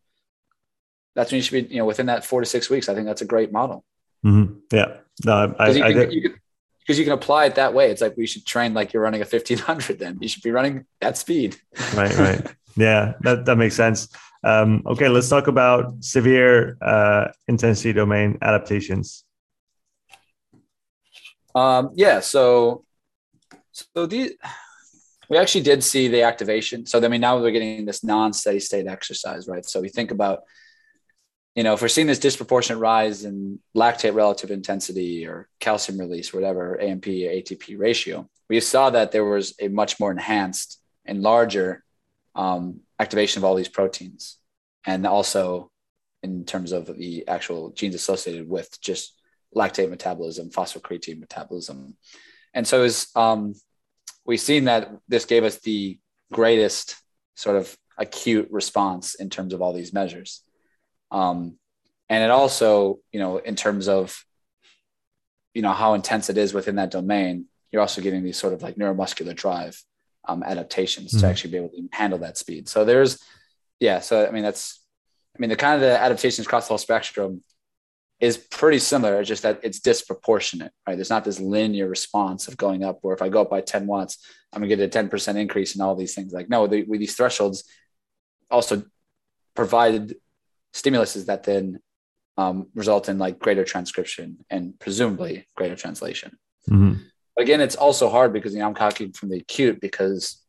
[1.16, 2.90] that's when you should be, you know, within that four to six weeks.
[2.90, 3.84] I think that's a great model.
[4.26, 4.56] Mm-hmm.
[4.72, 4.98] Yeah.
[5.26, 6.36] No, I, you, I, can, you, can,
[6.80, 7.92] because you can apply it that way.
[7.92, 10.86] It's like we should train like you're running a 1500 then you should be running
[11.00, 11.58] that speed.
[11.96, 12.56] Right, right.
[12.76, 14.10] yeah, that, that makes sense.
[14.44, 19.24] Um, okay, let's talk about severe uh, intensity domain adaptations.
[21.54, 22.86] Um, yeah, so
[23.72, 24.34] so these
[25.30, 26.86] we actually did see the activation.
[26.86, 29.66] So I mean, now we're getting this non-steady state exercise, right?
[29.66, 30.44] So we think about
[31.56, 36.34] you know, if we're seeing this disproportionate rise in lactate relative intensity or calcium release,
[36.34, 41.22] whatever AMP or ATP ratio, we saw that there was a much more enhanced and
[41.22, 41.84] larger
[42.36, 44.38] um, activation of all these proteins,
[44.86, 45.72] and also
[46.24, 49.20] in terms of the actual genes associated with just
[49.54, 51.98] lactate metabolism, phosphocreatine metabolism,
[52.54, 53.54] and so is um,
[54.26, 56.00] we've seen that this gave us the
[56.32, 56.96] greatest
[57.36, 60.44] sort of acute response in terms of all these measures.
[61.12, 61.58] Um,
[62.10, 64.26] and it also, you know, in terms of,
[65.54, 68.62] you know, how intense it is within that domain, you're also getting these sort of
[68.62, 69.82] like neuromuscular drive
[70.28, 71.22] um, adaptations mm-hmm.
[71.22, 72.68] to actually be able to handle that speed.
[72.68, 73.22] So there's,
[73.80, 74.00] yeah.
[74.00, 74.80] So I mean, that's,
[75.36, 77.42] I mean, the kind of the adaptations across the whole spectrum
[78.20, 79.20] is pretty similar.
[79.20, 80.96] It's just that it's disproportionate, right?
[80.96, 83.88] There's not this linear response of going up, where if I go up by 10
[83.88, 84.18] watts,
[84.54, 86.32] I'm gonna get a 10% increase in all these things.
[86.32, 87.64] Like, no, the, with these thresholds
[88.52, 88.84] also
[89.56, 90.18] provided
[90.74, 91.80] stimuluses that then
[92.38, 96.38] um, result in like greater transcription and presumably greater translation.
[96.70, 97.04] Mm-hmm.
[97.36, 100.42] But again, it's also hard because you know I'm talking from the acute because,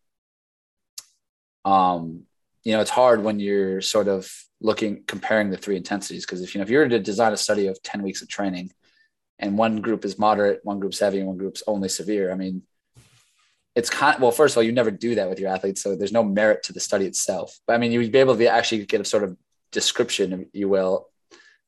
[1.65, 2.23] um,
[2.65, 6.55] you know, it's hard when you're sort of looking comparing the three intensities because if
[6.55, 8.73] you know if you were to design a study of ten weeks of training,
[9.39, 12.63] and one group is moderate, one group's heavy, and one group's only severe, I mean,
[13.75, 15.97] it's kind of, well first of all you never do that with your athletes so
[15.97, 18.85] there's no merit to the study itself but i mean you'd be able to actually
[18.85, 19.37] get a sort of
[19.73, 21.09] description, if you will,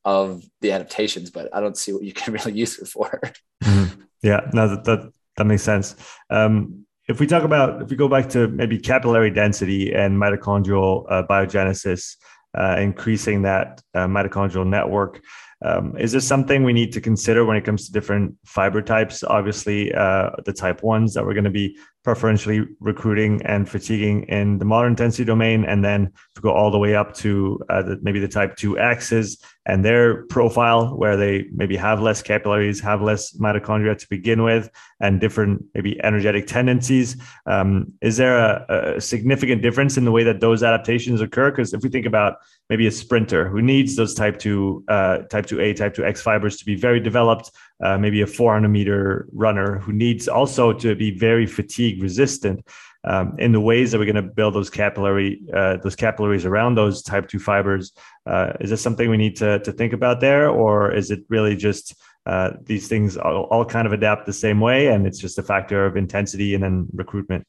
[0.05, 3.19] of the adaptations, but I don't see what you can really use it for.
[3.63, 4.01] Mm-hmm.
[4.21, 5.95] Yeah, no, that, that, that makes sense.
[6.29, 11.05] Um, if we talk about, if we go back to maybe capillary density and mitochondrial
[11.09, 12.15] uh, biogenesis,
[12.57, 15.21] uh, increasing that uh, mitochondrial network,
[15.63, 19.23] um, is this something we need to consider when it comes to different fiber types?
[19.23, 24.59] Obviously, uh, the type ones that we're going to be preferentially recruiting and fatiguing in
[24.59, 27.99] the moderate intensity domain, and then to go all the way up to uh, the,
[28.03, 33.01] maybe the type 2 X's and their profile, where they maybe have less capillaries, have
[33.01, 34.69] less mitochondria to begin with,
[35.01, 37.17] and different maybe energetic tendencies.
[37.47, 41.49] Um, is there a, a significant difference in the way that those adaptations occur?
[41.49, 42.37] Because if we think about
[42.69, 46.65] maybe a sprinter who needs those type 2 uh, type 2a type 2x fibers to
[46.65, 47.51] be very developed
[47.83, 52.65] uh, maybe a 400 meter runner who needs also to be very fatigue resistant
[53.03, 56.75] um, in the ways that we're going to build those capillary uh, those capillaries around
[56.75, 57.93] those type 2 fibers.
[58.25, 61.55] Uh, is this something we need to, to think about there or is it really
[61.55, 61.95] just
[62.25, 65.43] uh, these things all, all kind of adapt the same way and it's just a
[65.43, 67.45] factor of intensity and then recruitment?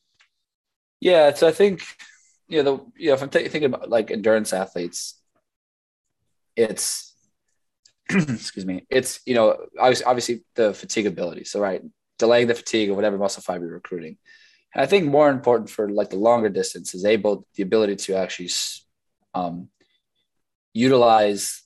[1.01, 1.83] Yeah so i think
[2.49, 5.20] you know, the, you know, if I'm th- thinking about like endurance athletes,
[6.55, 7.05] it's
[8.11, 11.46] excuse me, it's you know, obviously, obviously the fatigability.
[11.46, 11.82] So right,
[12.18, 14.16] delaying the fatigue of whatever muscle fiber you're recruiting.
[14.74, 18.16] And I think more important for like the longer distance is able the ability to
[18.16, 18.50] actually
[19.34, 19.68] um,
[20.72, 21.62] utilize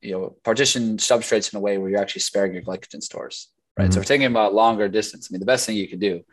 [0.00, 3.48] you know partition substrates in a way where you're actually sparing your glycogen stores
[3.78, 3.92] right mm-hmm.
[3.92, 6.24] so we're thinking about longer distance i mean the best thing you can do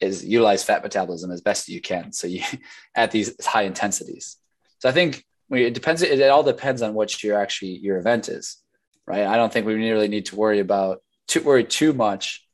[0.00, 2.12] is utilize fat metabolism as best you can.
[2.12, 2.42] So you
[2.94, 4.36] at these high intensities.
[4.78, 6.02] So I think it depends.
[6.02, 8.58] It, it all depends on what your actually your event is,
[9.06, 9.26] right?
[9.26, 12.46] I don't think we really need to worry about to worry too much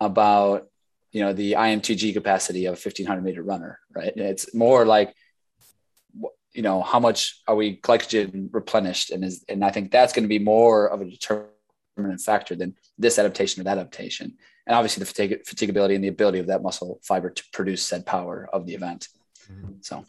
[0.00, 0.66] about
[1.12, 4.12] you know the IMTG capacity of a 1500 meter runner, right?
[4.16, 5.14] It's more like
[6.52, 10.24] you know how much are we glycogen replenished, and is and I think that's going
[10.24, 14.36] to be more of a determinant factor than this adaptation or that adaptation
[14.66, 18.06] and obviously the fatigue, fatigability and the ability of that muscle fiber to produce said
[18.06, 19.08] power of the event.
[19.50, 19.72] Mm-hmm.
[19.82, 20.04] So,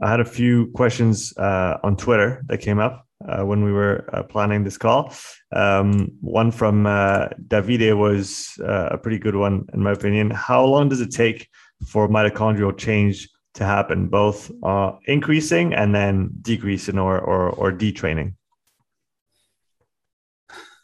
[0.00, 4.08] I had a few questions uh, on Twitter that came up uh, when we were
[4.12, 5.12] uh, planning this call.
[5.54, 10.30] Um, one from uh, Davide was uh, a pretty good one, in my opinion.
[10.30, 11.48] How long does it take
[11.86, 18.34] for mitochondrial change to happen, both uh, increasing and then decreasing or or, or detraining?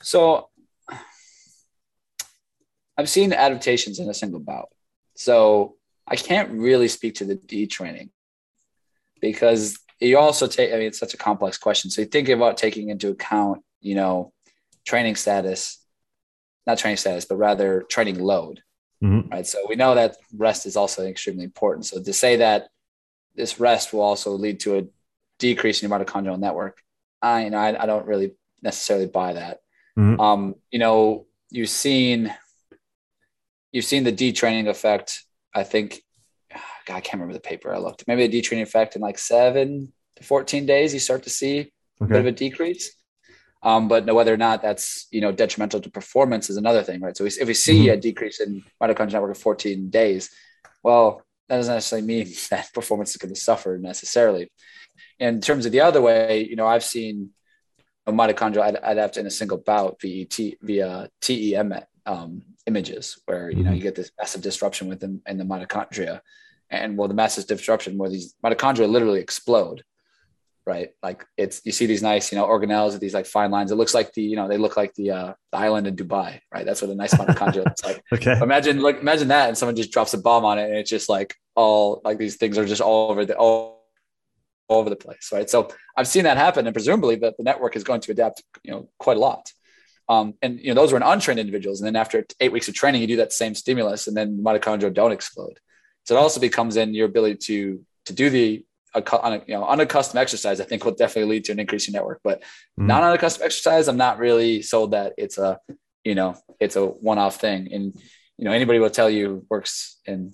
[0.03, 0.49] So
[2.97, 4.69] I've seen adaptations in a single bout.
[5.17, 8.11] So I can't really speak to the detraining
[9.21, 11.91] because you also take, I mean, it's such a complex question.
[11.91, 14.33] So you think about taking into account, you know,
[14.87, 15.85] training status,
[16.67, 18.63] not training status, but rather training load.
[19.03, 19.29] Mm-hmm.
[19.29, 19.47] Right.
[19.47, 21.87] So we know that rest is also extremely important.
[21.87, 22.69] So to say that
[23.35, 24.83] this rest will also lead to a
[25.39, 26.83] decrease in your mitochondrial network,
[27.23, 29.61] I, you know, I, I don't really necessarily buy that.
[29.99, 30.21] Mm-hmm.
[30.21, 32.35] Um, you know, you've seen,
[33.73, 35.25] you've seen the detraining effect.
[35.55, 36.03] I think
[36.89, 38.05] God, I can't remember the paper I looked.
[38.07, 41.71] Maybe the detraining effect in like seven to 14 days, you start to see okay.
[42.01, 42.97] a bit of a decrease.
[43.63, 47.15] Um, but whether or not that's you know detrimental to performance is another thing, right?
[47.15, 47.99] So if we see mm-hmm.
[47.99, 50.31] a decrease in mitochondrial network of 14 days,
[50.83, 54.51] well, that doesn't necessarily mean that performance is going to suffer necessarily.
[55.19, 57.31] In terms of the other way, you know, I've seen
[58.07, 61.75] a mitochondrial adapt in a single bout via TEM
[62.07, 63.75] um, images, where you know mm-hmm.
[63.75, 66.21] you get this massive disruption within in the mitochondria,
[66.71, 69.85] and well, the massive disruption where these mitochondria literally explode,
[70.67, 70.91] right?
[71.03, 73.71] Like it's you see these nice, you know, organelles with these like fine lines.
[73.71, 76.41] It looks like the, you know, they look like the uh, the island in Dubai,
[76.53, 76.67] right?
[76.67, 78.03] That's what a nice mitochondria looks like.
[78.13, 78.39] Okay.
[78.41, 81.09] Imagine like imagine that, and someone just drops a bomb on it, and it's just
[81.09, 83.87] like all like these things are just all over the all,
[84.69, 85.49] all over the place, right?
[85.49, 88.73] So I've seen that happen, and presumably that the network is going to adapt, you
[88.73, 89.53] know, quite a lot.
[90.09, 93.01] Um, and you know those were untrained individuals, and then after eight weeks of training,
[93.01, 95.61] you do that same stimulus, and then mitochondria don't explode.
[96.09, 98.65] So it also becomes in your ability to to do the
[98.97, 100.59] you know unaccustomed exercise.
[100.59, 102.43] I think will definitely lead to an increase in network, but
[102.81, 102.87] mm.
[102.87, 105.59] non unaccustomed exercise, I'm not really sold that it's a
[106.05, 107.71] you know it's a one off thing.
[107.75, 107.95] And
[108.39, 110.33] you know anybody will tell you works in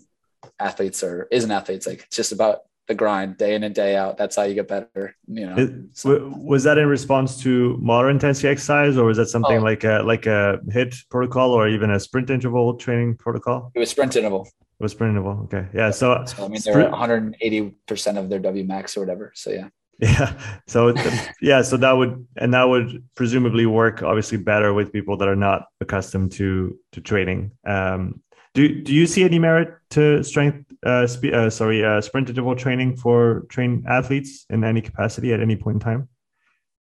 [0.60, 1.78] athletes or is an athlete.
[1.78, 4.16] It's like it's just about the grind day in and day out.
[4.16, 5.16] That's how you get better.
[5.26, 6.32] You know, it, so.
[6.38, 9.64] was that in response to moderate intensity exercise, or was that something oh.
[9.64, 13.72] like a like a HIIT protocol, or even a sprint interval training protocol?
[13.74, 14.46] It was sprint interval
[14.80, 15.40] was printable.
[15.44, 15.66] Okay.
[15.74, 15.90] Yeah.
[15.90, 19.32] So, so I mean, they're 180% of their W max or whatever.
[19.34, 19.68] So, yeah.
[20.00, 20.38] Yeah.
[20.66, 20.94] So,
[21.40, 21.62] yeah.
[21.62, 25.66] So that would, and that would presumably work obviously better with people that are not
[25.80, 27.52] accustomed to, to training.
[27.66, 28.20] Um,
[28.54, 32.54] do, do you see any merit to strength, uh, spe- uh sorry, uh, sprint interval
[32.54, 36.08] training for trained athletes in any capacity at any point in time?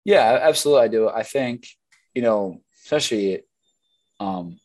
[0.04, 0.84] Yeah, absolutely.
[0.84, 1.08] I do.
[1.08, 1.66] I think,
[2.14, 3.42] you know, especially,
[4.20, 4.60] um,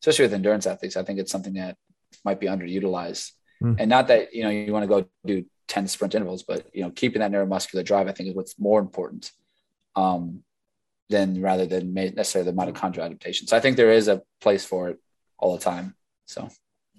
[0.00, 1.76] especially with endurance athletes, I think it's something that
[2.24, 3.32] might be underutilized.
[3.62, 3.76] Mm.
[3.78, 6.82] And not that, you know, you want to go do 10 sprint intervals, but, you
[6.82, 9.30] know, keeping that neuromuscular drive, I think is what's more important
[9.96, 10.42] um,
[11.08, 13.46] than rather than necessarily the mitochondrial adaptation.
[13.46, 14.98] So I think there is a place for it
[15.38, 15.94] all the time.
[16.26, 16.48] So,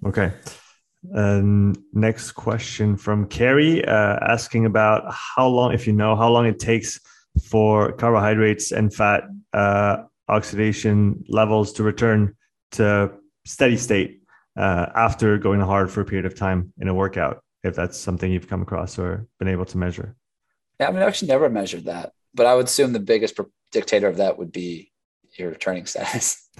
[0.04, 0.32] okay.
[1.14, 6.46] Um, next question from Carrie uh, asking about how long, if you know, how long
[6.46, 7.00] it takes
[7.48, 9.98] for carbohydrates and fat uh,
[10.28, 12.34] oxidation levels to return
[12.72, 13.12] to
[13.46, 14.19] steady state
[14.56, 18.30] uh, after going hard for a period of time in a workout, if that's something
[18.30, 20.16] you've come across or been able to measure.
[20.78, 23.38] Yeah, I mean, I've actually never measured that, but I would assume the biggest
[23.70, 24.92] dictator of that would be
[25.36, 26.48] your training status.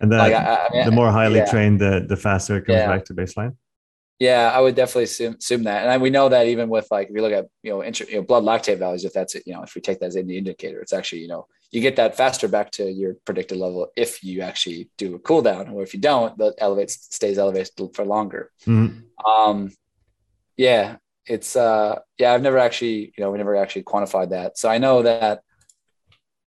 [0.00, 1.50] and then like, I, I mean, the more highly yeah.
[1.50, 2.86] trained, the the faster it comes yeah.
[2.86, 3.56] back to baseline.
[4.18, 7.16] Yeah, I would definitely assume, assume that, and we know that even with like if
[7.16, 9.52] you look at you know, inter, you know blood lactate values, if that's it, you
[9.52, 12.16] know if we take that as the indicator, it's actually you know you get that
[12.16, 15.94] faster back to your predicted level if you actually do a cool down, or if
[15.94, 18.50] you don't, the elevate stays elevated for longer.
[18.66, 19.30] Mm-hmm.
[19.30, 19.72] Um,
[20.56, 20.96] yeah,
[21.26, 24.78] it's uh, yeah, I've never actually you know we never actually quantified that, so I
[24.78, 25.42] know that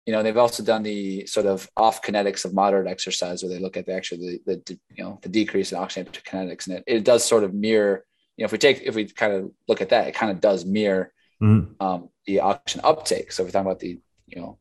[0.05, 3.59] you know they've also done the sort of off kinetics of moderate exercise where they
[3.59, 6.83] look at the actually the, the you know the decrease in oxygen kinetics and it,
[6.87, 8.05] it does sort of mirror
[8.37, 10.39] you know if we take if we kind of look at that it kind of
[10.39, 11.11] does mirror
[11.41, 11.83] mm-hmm.
[11.83, 14.57] um, the oxygen uptake so if we're talking about the you know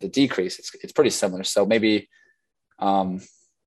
[0.00, 2.08] the decrease it's, it's pretty similar so maybe
[2.78, 3.20] um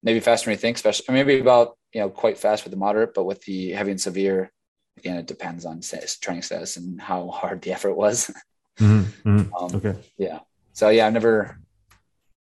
[0.04, 3.14] maybe faster than you think especially maybe about you know quite fast with the moderate
[3.14, 4.52] but with the heavy and severe
[4.98, 5.82] again it depends on
[6.22, 8.32] training status and how hard the effort was
[8.80, 9.30] mm-hmm.
[9.30, 9.54] Mm-hmm.
[9.56, 10.40] Um, okay yeah
[10.80, 11.60] so yeah, I've never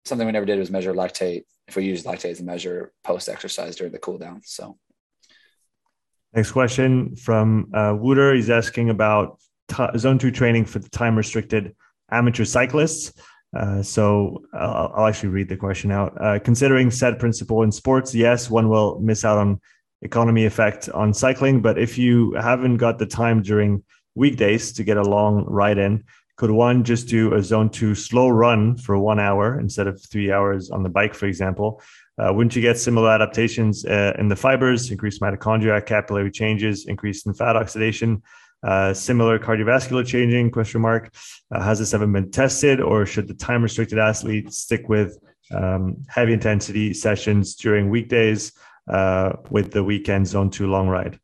[0.06, 1.46] something we never did was measure lactate.
[1.68, 4.42] If we use lactate as a measure post exercise during the cool down.
[4.44, 4.78] So
[6.36, 8.36] next question from uh, Wooder.
[8.36, 11.76] He's asking about t- zone two training for the time restricted
[12.12, 13.14] amateur cyclists.
[13.56, 16.16] Uh, so I'll, I'll, actually read the question out.
[16.22, 19.60] Uh, considering said principle in sports, yes, one will miss out on
[20.02, 23.84] economy effect on cycling, but if you haven't got the time during
[24.16, 26.04] weekdays to get a long ride in,
[26.38, 30.32] could one just do a zone two slow run for one hour instead of three
[30.32, 31.82] hours on the bike, for example?
[32.18, 37.26] Uh, wouldn't you get similar adaptations uh, in the fibers, increased mitochondria, capillary changes, increase
[37.26, 38.22] in fat oxidation,
[38.64, 40.52] uh, similar cardiovascular changing?
[40.52, 41.14] Question mark.
[41.54, 45.18] Uh, has this ever been tested, or should the time restricted athlete stick with
[45.52, 48.52] um, heavy intensity sessions during weekdays
[48.90, 51.20] uh, with the weekend zone two long ride?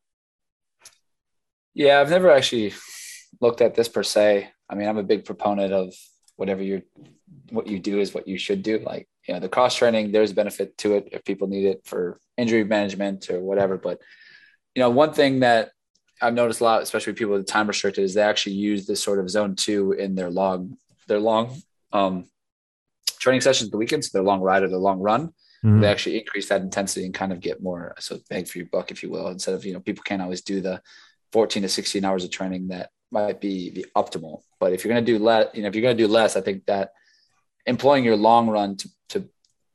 [1.74, 2.74] Yeah, I've never actually
[3.42, 4.50] looked at this per se.
[4.70, 5.94] I mean, I'm a big proponent of
[6.38, 6.84] whatever you
[7.50, 8.80] what you do is what you should do.
[8.80, 12.20] Like, you know, the cross training, there's benefit to it if people need it for
[12.38, 13.78] injury management or whatever.
[13.78, 14.02] But,
[14.74, 15.72] you know, one thing that
[16.22, 19.20] I've noticed a lot, especially people with time restricted, is they actually use this sort
[19.20, 21.62] of zone two in their long, their long
[21.92, 22.26] um,
[23.20, 25.28] training sessions, the weekends, their long ride or their long run.
[25.64, 25.82] Mm-hmm.
[25.82, 28.92] They actually increase that intensity and kind of get more so bang for your buck,
[28.92, 29.28] if you will.
[29.28, 30.82] Instead of you know, people can't always do the
[31.32, 34.42] 14 to 16 hours of training that might be the optimal.
[34.60, 36.36] But if you're going to do less, you know, if you're going to do less,
[36.36, 36.92] I think that
[37.66, 39.30] employing your long run to, to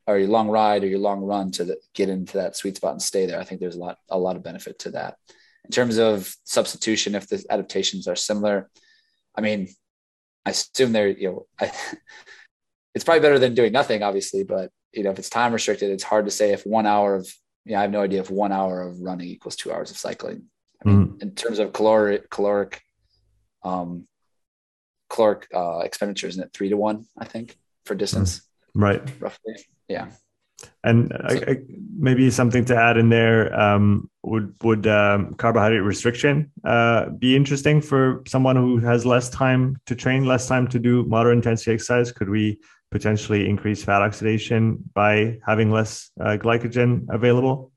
[0.07, 2.93] or your long ride or your long run to the, get into that sweet spot
[2.93, 5.17] and stay there, I think there's a lot a lot of benefit to that.
[5.65, 8.71] In terms of substitution, if the adaptations are similar,
[9.37, 9.69] I mean,
[10.45, 11.73] I assume they're you know, I,
[12.95, 14.43] it's probably better than doing nothing, obviously.
[14.43, 17.33] But you know, if it's time restricted, it's hard to say if one hour of
[17.65, 19.99] you know, I have no idea if one hour of running equals two hours of
[19.99, 20.45] cycling.
[20.85, 21.23] I mean, mm.
[21.23, 22.83] in terms of caloric caloric
[23.63, 24.07] um
[25.11, 28.43] caloric uh expenditure, isn't it three to one, I think, for distance?
[28.75, 29.03] Right.
[29.21, 29.57] Roughly.
[29.89, 30.11] Yeah.
[30.85, 31.57] And so, I, I,
[31.97, 37.81] maybe something to add in there um, would would um, carbohydrate restriction uh, be interesting
[37.81, 42.13] for someone who has less time to train, less time to do moderate intensity exercise?
[42.13, 47.73] Could we potentially increase fat oxidation by having less uh, glycogen available?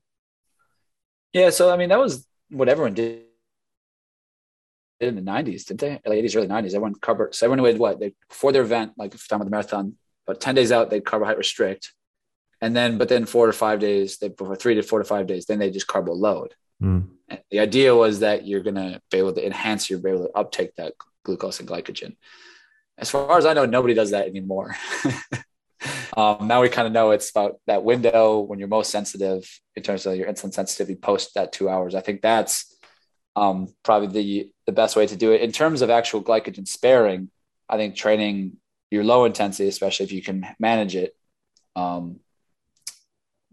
[1.32, 3.24] Yeah, so I mean that was what everyone did
[5.00, 6.00] in the 90s, didn't they?
[6.06, 6.68] Late 80s, early 90s.
[6.68, 9.96] Everyone carb so everyone would what they before their event, like time of the marathon,
[10.26, 11.92] but 10 days out, they'd carbohydrate restrict.
[12.64, 15.26] And then, but then four to five days, they for three to four to five
[15.26, 16.54] days, then they just carbo load.
[16.82, 17.08] Mm.
[17.50, 20.74] The idea was that you're gonna be able to enhance your be able to uptake
[20.76, 20.94] that
[21.24, 22.16] glucose and glycogen.
[22.96, 24.76] As far as I know, nobody does that anymore.
[26.16, 29.44] um, now we kind of know it's about that window when you're most sensitive
[29.76, 31.94] in terms of your insulin sensitivity post that two hours.
[31.94, 32.74] I think that's
[33.36, 37.30] um, probably the the best way to do it in terms of actual glycogen sparing.
[37.68, 38.56] I think training
[38.90, 41.14] your low intensity, especially if you can manage it,
[41.76, 42.20] um,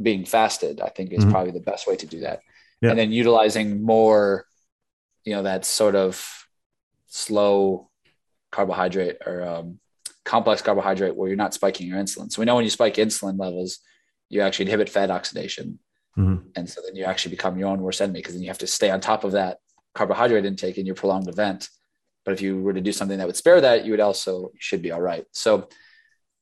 [0.04, 1.32] being fasted, I think is mm-hmm.
[1.32, 2.42] probably the best way to do that.
[2.82, 2.92] Yeah.
[2.92, 4.46] And then utilizing more,
[5.24, 6.48] you know, that sort of
[7.08, 7.90] slow
[8.52, 9.80] carbohydrate or um,
[10.26, 12.32] complex carbohydrate where you're not spiking your insulin.
[12.32, 13.80] So we know when you spike insulin levels,
[14.30, 15.80] you actually inhibit fat oxidation.
[16.18, 16.48] Mm-hmm.
[16.56, 18.68] And so then you actually become your own worst enemy because then you have to
[18.68, 19.58] stay on top of that
[19.94, 21.70] carbohydrate intake in your prolonged event.
[22.24, 24.60] But if you were to do something that would spare that, you would also you
[24.60, 25.26] should be all right.
[25.32, 25.70] So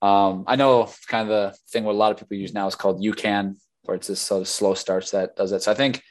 [0.01, 2.75] um, I know kind of the thing what a lot of people use now is
[2.75, 5.63] called UCAN, where it's this sort of slow starts that does it.
[5.63, 6.01] So I think,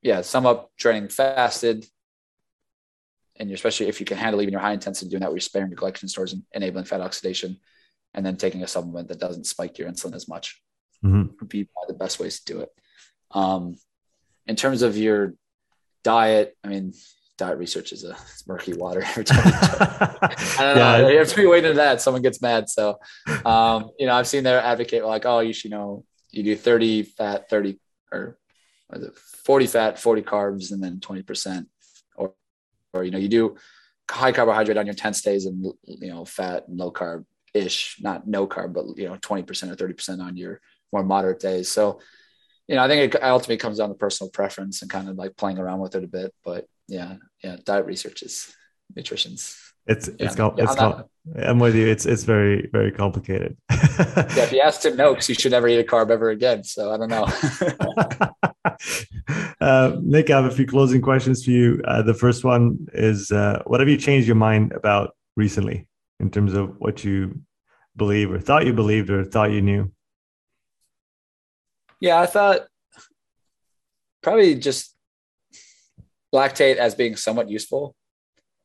[0.00, 1.84] yeah, sum up training fasted,
[3.36, 5.70] and especially if you can handle even your high intensity doing that, where you're sparing
[5.70, 7.58] your glycogen stores and enabling fat oxidation,
[8.14, 10.62] and then taking a supplement that doesn't spike your insulin as much
[11.04, 11.32] mm-hmm.
[11.40, 12.68] would be the best ways to do it.
[13.30, 13.76] Um,
[14.46, 15.34] in terms of your
[16.04, 16.92] diet, I mean,
[17.42, 18.16] diet research is a
[18.46, 19.40] murky water every time.
[19.44, 20.98] I don't yeah.
[20.98, 21.08] know.
[21.08, 22.00] You have to be waiting to that.
[22.00, 22.68] Someone gets mad.
[22.68, 22.98] So,
[23.44, 26.56] um, you know, I've seen their advocate like, oh, you should you know, you do
[26.56, 27.78] 30 fat, 30
[28.10, 28.38] or
[28.90, 31.66] was it 40 fat, 40 carbs, and then 20%.
[32.16, 32.34] Or,
[32.92, 33.56] or, you know, you do
[34.10, 37.24] high carbohydrate on your 10 days and, you know, fat and low carb
[37.54, 40.60] ish, not no carb, but, you know, 20% or 30% on your
[40.92, 41.68] more moderate days.
[41.68, 42.00] So,
[42.68, 45.36] you know, I think it ultimately comes down to personal preference and kind of like
[45.36, 46.34] playing around with it a bit.
[46.44, 48.54] But yeah, yeah, diet research is
[48.94, 49.56] nutrition's.
[49.86, 50.26] It's yeah.
[50.26, 51.04] it's, com- it's com-
[51.42, 51.86] I'm with you.
[51.88, 53.56] It's it's very very complicated.
[53.70, 56.62] yeah, if you ask him no, because you should never eat a carb ever again.
[56.64, 57.26] So I don't know.
[59.60, 61.80] uh, Nick, I have a few closing questions for you.
[61.86, 65.88] Uh, the first one is, uh, what have you changed your mind about recently
[66.20, 67.40] in terms of what you
[67.96, 69.90] believe or thought you believed or thought you knew?
[72.00, 72.66] Yeah, I thought
[74.22, 74.91] probably just
[76.34, 77.94] lactate as being somewhat useful.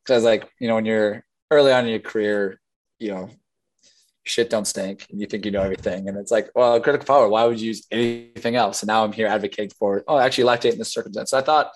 [0.03, 2.59] Because like, you know, when you're early on in your career,
[2.99, 3.29] you know,
[4.23, 6.07] shit don't stink and you think you know everything.
[6.07, 8.81] And it's like, well, critical power, why would you use anything else?
[8.81, 11.31] And now I'm here advocating for, oh, actually lactate in this circumstance.
[11.31, 11.71] So I thought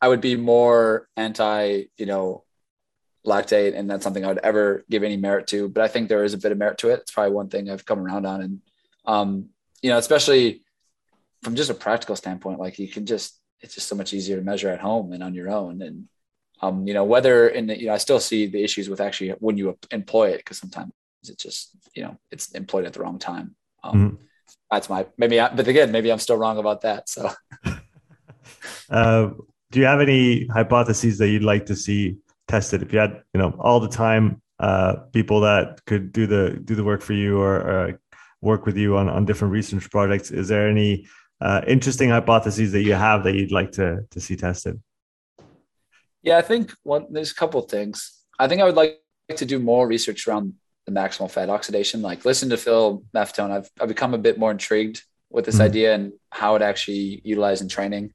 [0.00, 2.44] I would be more anti, you know,
[3.26, 5.68] lactate and that's something I would ever give any merit to.
[5.68, 7.00] But I think there is a bit of merit to it.
[7.00, 8.40] It's probably one thing I've come around on.
[8.40, 8.60] And
[9.04, 9.48] um,
[9.82, 10.62] you know, especially
[11.42, 14.42] from just a practical standpoint, like you can just it's just so much easier to
[14.42, 15.82] measure at home and on your own.
[15.82, 16.08] And
[16.60, 19.56] um, you know, whether and, you know, I still see the issues with actually when
[19.56, 20.92] you employ it because sometimes
[21.22, 23.54] it's just you know it's employed at the wrong time.
[23.82, 24.24] Um, mm-hmm.
[24.70, 27.08] That's my maybe, I, but again, maybe I'm still wrong about that.
[27.08, 27.30] So,
[28.90, 29.30] uh,
[29.70, 32.82] do you have any hypotheses that you'd like to see tested?
[32.82, 36.74] If you had you know all the time uh, people that could do the do
[36.74, 38.00] the work for you or, or
[38.40, 41.06] work with you on on different research projects, is there any
[41.40, 44.80] uh, interesting hypotheses that you have that you'd like to to see tested?
[46.22, 48.24] Yeah, I think one there's a couple things.
[48.38, 49.00] I think I would like
[49.36, 50.54] to do more research around
[50.86, 52.02] the maximal fat oxidation.
[52.02, 53.50] Like listen to Phil Maffetone.
[53.50, 55.64] I've I've become a bit more intrigued with this mm-hmm.
[55.64, 58.12] idea and how it actually utilized in training,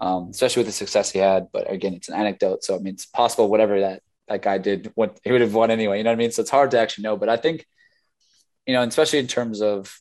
[0.00, 1.48] um, especially with the success he had.
[1.52, 4.92] But again, it's an anecdote, so I mean, it's possible whatever that that guy did,
[4.94, 5.98] what he would have won anyway.
[5.98, 6.30] You know what I mean?
[6.32, 7.16] So it's hard to actually know.
[7.16, 7.66] But I think,
[8.66, 10.00] you know, especially in terms of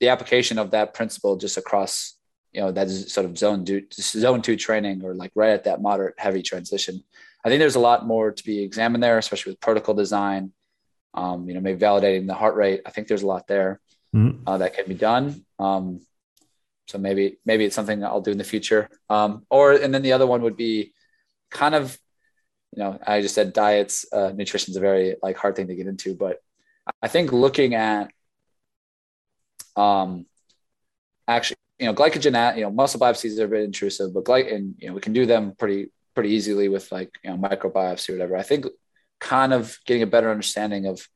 [0.00, 2.14] the application of that principle just across,
[2.52, 5.82] you know, that sort of zone two, zone two training or like right at that
[5.82, 7.02] moderate heavy transition.
[7.44, 10.52] I think there's a lot more to be examined there, especially with protocol design.
[11.14, 12.82] Um, you know, maybe validating the heart rate.
[12.86, 13.80] I think there's a lot there
[14.14, 14.46] mm-hmm.
[14.46, 15.44] uh, that can be done.
[15.58, 16.00] Um,
[16.86, 18.88] so maybe maybe it's something I'll do in the future.
[19.08, 20.92] Um, or and then the other one would be
[21.50, 21.98] kind of,
[22.74, 25.74] you know, I just said diets, uh, nutrition is a very like hard thing to
[25.74, 26.38] get into, but
[27.02, 28.10] I think looking at
[29.78, 30.26] um,
[31.26, 34.88] actually, you know, glycogen, you know, muscle biopsies are a bit intrusive, but glycogen, you
[34.88, 38.36] know, we can do them pretty pretty easily with like you know microbiopsy or whatever.
[38.36, 38.66] I think
[39.20, 41.08] kind of getting a better understanding of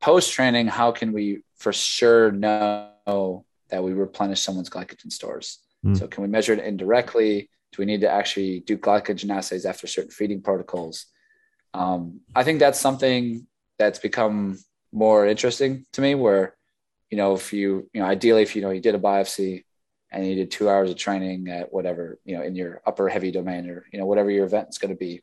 [0.00, 5.60] post training, how can we for sure know that we replenish someone's glycogen stores?
[5.84, 5.98] Mm.
[5.98, 7.50] So can we measure it indirectly?
[7.72, 11.06] Do we need to actually do glycogen assays after certain feeding protocols?
[11.72, 13.46] Um, I think that's something
[13.78, 14.58] that's become
[14.92, 16.56] more interesting to me where,
[17.14, 19.62] you know, if you, you know, ideally, if you know, you did a biopsy
[20.10, 23.30] and you did two hours of training at whatever, you know, in your upper heavy
[23.30, 25.22] domain or, you know, whatever your event is going to be.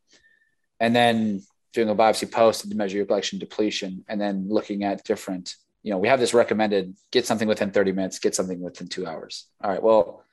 [0.80, 1.42] And then
[1.74, 5.92] doing a biopsy post to measure your glycogen depletion and then looking at different you
[5.92, 9.48] know we have this recommended get something within 30 minutes get something within two hours
[9.64, 10.24] all right well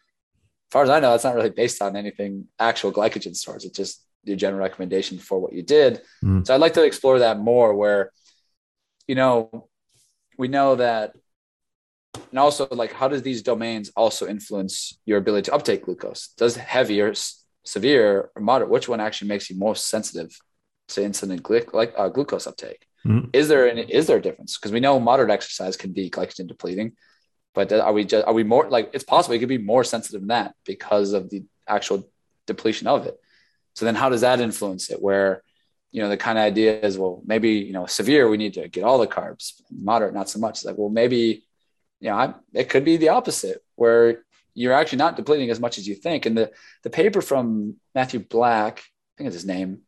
[0.68, 3.76] as far as i know that's not really based on anything actual glycogen stores it's
[3.76, 6.44] just your general recommendation for what you did mm.
[6.46, 8.10] so i'd like to explore that more where
[9.06, 9.68] you know
[10.36, 11.14] we know that
[12.30, 16.56] and also like how does these domains also influence your ability to uptake glucose does
[16.56, 17.12] heavy or
[17.64, 20.38] severe or moderate which one actually makes you most sensitive
[20.88, 22.86] to insulin glyc- like uh, glucose uptake.
[23.06, 23.28] Mm-hmm.
[23.32, 24.58] Is there an, is there a difference?
[24.58, 26.92] Because we know moderate exercise can be glycogen depleting,
[27.54, 30.20] but are we just are we more like it's possible it could be more sensitive
[30.20, 32.10] than that because of the actual
[32.46, 33.16] depletion of it.
[33.74, 35.00] So then how does that influence it?
[35.00, 35.42] Where
[35.92, 38.68] you know the kind of idea is well maybe you know severe we need to
[38.68, 41.46] get all the carbs moderate not so much it's like well maybe
[42.00, 44.22] you know I, it could be the opposite where
[44.54, 46.50] you're actually not depleting as much as you think and the
[46.82, 48.82] the paper from matthew black i
[49.18, 49.82] think it's his name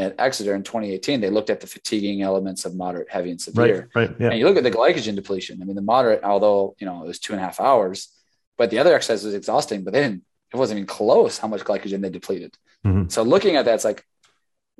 [0.00, 3.90] at Exeter in 2018, they looked at the fatiguing elements of moderate, heavy, and severe.
[3.94, 4.30] Right, right, yeah.
[4.30, 5.60] And you look at the glycogen depletion.
[5.60, 8.08] I mean, the moderate, although you know it was two and a half hours,
[8.56, 9.84] but the other exercise was exhausting.
[9.84, 10.22] But then
[10.52, 12.56] it wasn't even close how much glycogen they depleted.
[12.84, 13.08] Mm-hmm.
[13.08, 14.02] So looking at that, it's like,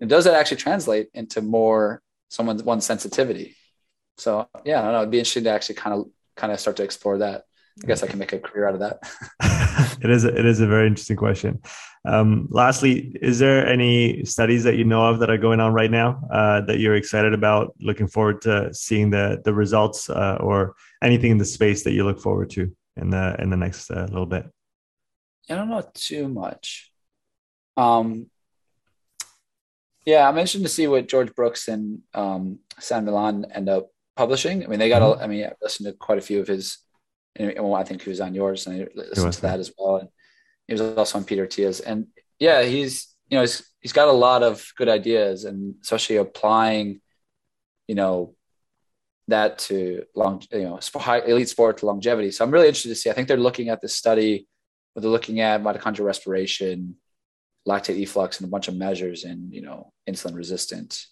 [0.05, 3.57] does that actually translate into more someone's one sensitivity?
[4.17, 4.99] So yeah, I don't know.
[5.01, 6.07] It'd be interesting to actually kind of
[6.37, 7.45] kind of start to explore that.
[7.83, 9.99] I guess I can make a career out of that.
[10.03, 11.63] it is a, it is a very interesting question.
[12.05, 15.91] Um, lastly, is there any studies that you know of that are going on right
[15.91, 17.75] now uh, that you're excited about?
[17.81, 22.05] Looking forward to seeing the the results, uh, or anything in the space that you
[22.05, 24.47] look forward to in the in the next uh, little bit?
[25.49, 26.93] I don't know too much.
[27.77, 28.27] Um,
[30.05, 33.91] yeah, I'm interested to see what George Brooks and um, San Millán end up
[34.21, 34.63] publishing.
[34.63, 35.03] I mean, they got.
[35.03, 35.21] Mm-hmm.
[35.21, 36.79] A, I mean, I listened to quite a few of his
[37.39, 39.97] well, I think he was on yours, and I listened to that as well.
[39.97, 40.09] And
[40.67, 41.81] he was also on Peter Attia's.
[41.81, 42.07] and
[42.39, 47.01] yeah, he's you know he's he's got a lot of good ideas, and especially applying,
[47.87, 48.35] you know,
[49.29, 52.31] that to long, you know, high, elite sport to longevity.
[52.31, 53.11] So I'm really interested to see.
[53.11, 54.47] I think they're looking at this study,
[54.93, 56.97] where they're looking at mitochondrial respiration,
[57.67, 61.07] lactate efflux, and a bunch of measures, and you know, insulin resistant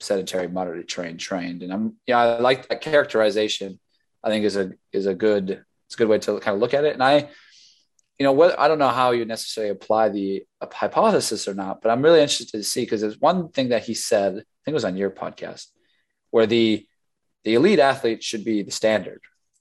[0.00, 1.62] sedentary, moderately trained, trained.
[1.62, 3.78] And I'm, yeah, I like that characterization
[4.24, 6.74] I think is a is a good it's a good way to kind of look
[6.74, 6.94] at it.
[6.94, 7.28] And I,
[8.18, 11.90] you know, what I don't know how you necessarily apply the hypothesis or not, but
[11.90, 14.32] I'm really interested to see because there's one thing that he said.
[14.32, 15.66] I think it was on your podcast,
[16.30, 16.86] where the
[17.44, 19.20] the elite athlete should be the standard,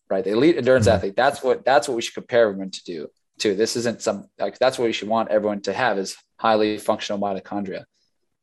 [0.09, 0.23] right?
[0.23, 0.95] The elite endurance mm-hmm.
[0.95, 1.15] athlete.
[1.17, 3.09] That's what that's what we should compare everyone to do.
[3.39, 6.77] To this isn't some like that's what we should want everyone to have is highly
[6.77, 7.83] functional mitochondria.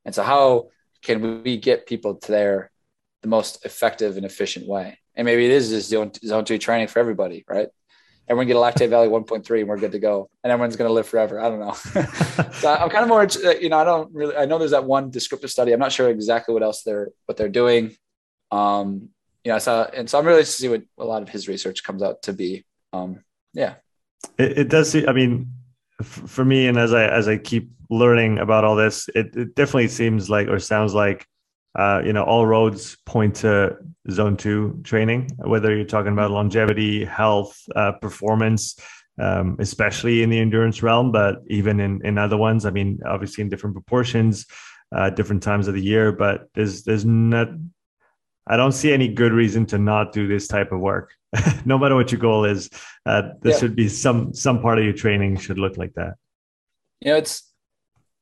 [0.05, 0.69] And so, how
[1.03, 2.71] can we get people to there
[3.23, 4.99] the most effective and efficient way?
[5.21, 7.69] and maybe it is just zone, zone two training for everybody, right?
[8.29, 10.31] Everyone get a lactate value 1.3 and we're good to go.
[10.43, 11.39] And everyone's going to live forever.
[11.41, 11.73] I don't know.
[12.53, 13.27] so I'm kind of more,
[13.61, 15.73] you know, I don't really, I know there's that one descriptive study.
[15.73, 17.97] I'm not sure exactly what else they're, what they're doing.
[18.51, 19.11] Um,
[19.45, 21.83] you know, saw, and so I'm really to see what a lot of his research
[21.83, 22.65] comes out to be.
[22.95, 23.75] Um, yeah.
[24.39, 24.91] It, it does.
[24.91, 25.53] See, I mean,
[26.03, 29.89] for me, and as I, as I keep learning about all this, it, it definitely
[29.89, 31.27] seems like, or sounds like
[31.79, 33.77] uh, you know, all roads point to
[34.11, 38.77] zone two training, whether you're talking about longevity, health, uh, performance,
[39.21, 43.43] um, especially in the endurance realm, but even in, in other ones, I mean, obviously
[43.43, 44.47] in different proportions.
[44.95, 46.13] uh, different times of the year.
[46.13, 47.49] But there's there's not
[48.51, 51.15] I don't see any good reason to not do this type of work.
[51.65, 52.69] no matter what your goal is,
[53.07, 53.59] uh, there yeah.
[53.59, 56.15] should be some some part of your training should look like that.
[57.01, 57.49] You know, it's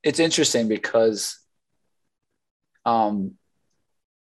[0.03, 1.41] it's interesting because
[2.85, 3.37] um,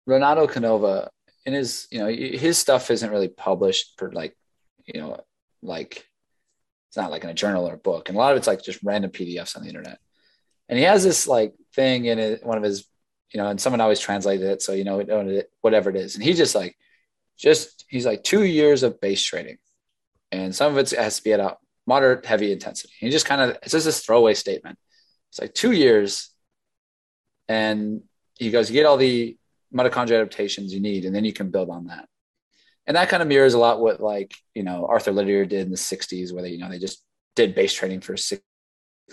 [0.05, 1.09] Renato Canova
[1.43, 4.37] in his you know his stuff isn't really published for like
[4.85, 5.19] you know
[5.63, 6.07] like
[6.89, 8.63] it's not like in a journal or a book, and a lot of it's like
[8.63, 9.97] just random PDFs on the internet.
[10.69, 12.85] And he has this like thing in one of his
[13.31, 14.61] you know, and someone always translated it.
[14.61, 15.03] So, you know,
[15.61, 16.15] whatever it is.
[16.15, 16.77] And he just like,
[17.37, 19.57] just, he's like two years of base training.
[20.31, 22.93] And some of it has to be at a moderate heavy intensity.
[22.99, 24.77] He just kind of, it's just this throwaway statement.
[25.29, 26.29] It's like two years.
[27.47, 28.01] And
[28.35, 29.37] he goes, you get all the
[29.73, 32.07] mitochondrial adaptations you need, and then you can build on that.
[32.87, 35.71] And that kind of mirrors a lot what like, you know, Arthur Lydiard did in
[35.71, 37.03] the 60s, where they, you know, they just
[37.35, 38.41] did base training for six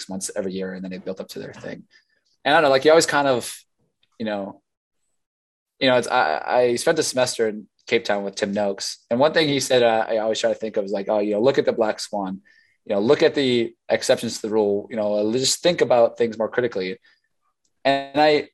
[0.09, 1.83] months every year and then they built up to their thing.
[2.45, 3.55] And I don't know, like you always kind of
[4.23, 4.63] you know,
[5.81, 9.19] you know, it's I, I spent a semester in Cape Town with Tim Noakes, and
[9.19, 11.33] one thing he said uh, I always try to think of is like, oh, you
[11.33, 12.41] know, look at the black swan,
[12.85, 16.39] you know, look at the exceptions to the rule, you know, just think about things
[16.39, 16.99] more critically.
[17.85, 18.51] And I,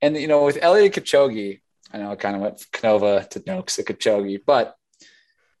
[0.00, 1.60] and you know, with Eliud Kipchoge,
[1.92, 4.76] I know I kind of went Canova to Noakes to Kipchoge, but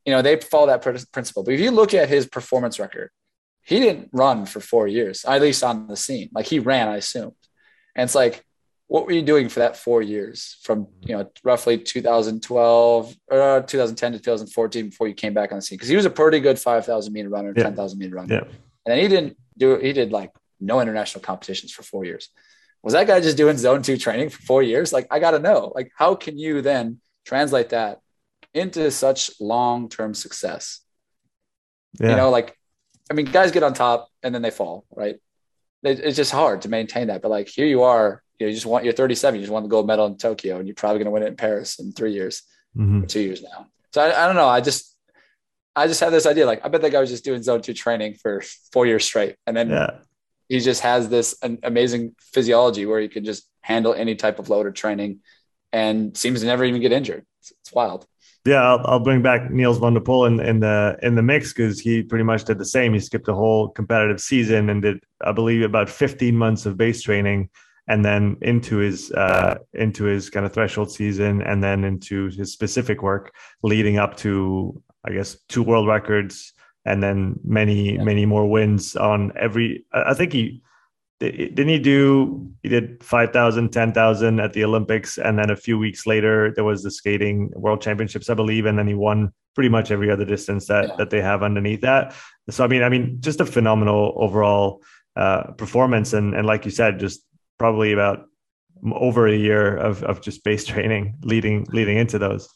[0.06, 1.42] you know, they follow that principle.
[1.42, 3.10] But if you look at his performance record,
[3.62, 6.30] he didn't run for four years, at least on the scene.
[6.32, 7.34] Like he ran, I assumed.
[7.96, 8.44] And it's like
[8.90, 13.60] what were you doing for that four years from you know roughly 2012 or uh,
[13.60, 15.76] 2010 to 2014 before you came back on the scene?
[15.76, 17.62] Because he was a pretty good 5000 meter runner yeah.
[17.62, 18.34] 10000 meter runner.
[18.34, 18.40] Yeah.
[18.40, 18.50] and
[18.86, 22.30] then he didn't do he did like no international competitions for four years.
[22.82, 24.92] Was that guy just doing zone two training for four years?
[24.92, 25.70] Like i gotta know.
[25.72, 28.00] Like how can you then translate that
[28.54, 30.80] into such long-term success?
[32.00, 32.10] Yeah.
[32.10, 32.56] you know like
[33.10, 35.16] i mean guys get on top and then they fall right
[35.82, 38.66] it's just hard to maintain that but like here you are you know, you just
[38.66, 41.04] want you're 37, you just want the gold medal in Tokyo, and you're probably going
[41.04, 42.42] to win it in Paris in three years,
[42.76, 43.04] mm-hmm.
[43.04, 43.66] two years now.
[43.92, 44.48] So I, I don't know.
[44.48, 44.96] I just
[45.76, 46.46] I just had this idea.
[46.46, 48.42] Like I bet that guy was just doing zone two training for
[48.72, 49.98] four years straight, and then yeah.
[50.48, 54.48] he just has this an amazing physiology where he can just handle any type of
[54.48, 55.20] load or training,
[55.70, 57.26] and seems to never even get injured.
[57.40, 58.06] It's, it's wild.
[58.46, 61.52] Yeah, I'll, I'll, bring back Nils van der Poel in, in the in the mix
[61.52, 62.94] because he pretty much did the same.
[62.94, 67.02] He skipped a whole competitive season and did, I believe, about 15 months of base
[67.02, 67.50] training
[67.90, 72.52] and then into his uh, into his kind of threshold season, and then into his
[72.52, 76.54] specific work, leading up to I guess two world records,
[76.84, 78.04] and then many yeah.
[78.04, 79.84] many more wins on every.
[79.92, 80.62] I think he
[81.20, 86.06] didn't he do he did 5000 10000 at the olympics and then a few weeks
[86.06, 89.90] later there was the skating world championships i believe and then he won pretty much
[89.90, 90.96] every other distance that yeah.
[90.96, 92.14] that they have underneath that
[92.48, 94.82] so i mean i mean just a phenomenal overall
[95.16, 97.22] uh, performance and and like you said just
[97.58, 98.26] probably about
[98.94, 102.48] over a year of, of just base training leading leading into those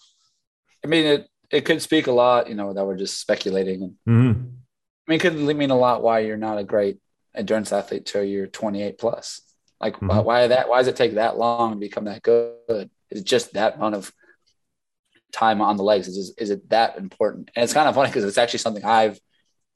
[0.83, 4.41] i mean it it could speak a lot you know that we're just speculating mm-hmm.
[4.41, 6.99] i mean it could mean a lot why you're not a great
[7.35, 9.43] endurance athlete till you're 28 plus
[9.81, 10.09] like mm-hmm.
[10.09, 13.53] why, why that why does it take that long to become that good is just
[13.55, 14.13] that amount of
[15.33, 18.25] time on the legs is, is it that important and it's kind of funny because
[18.25, 19.19] it's actually something i've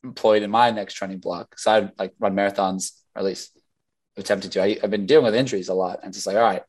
[0.04, 3.58] employed in my next training block so i like run marathons or at least
[4.18, 4.62] attempted to.
[4.62, 6.62] I, have been dealing with injuries a lot, and it's like, all right,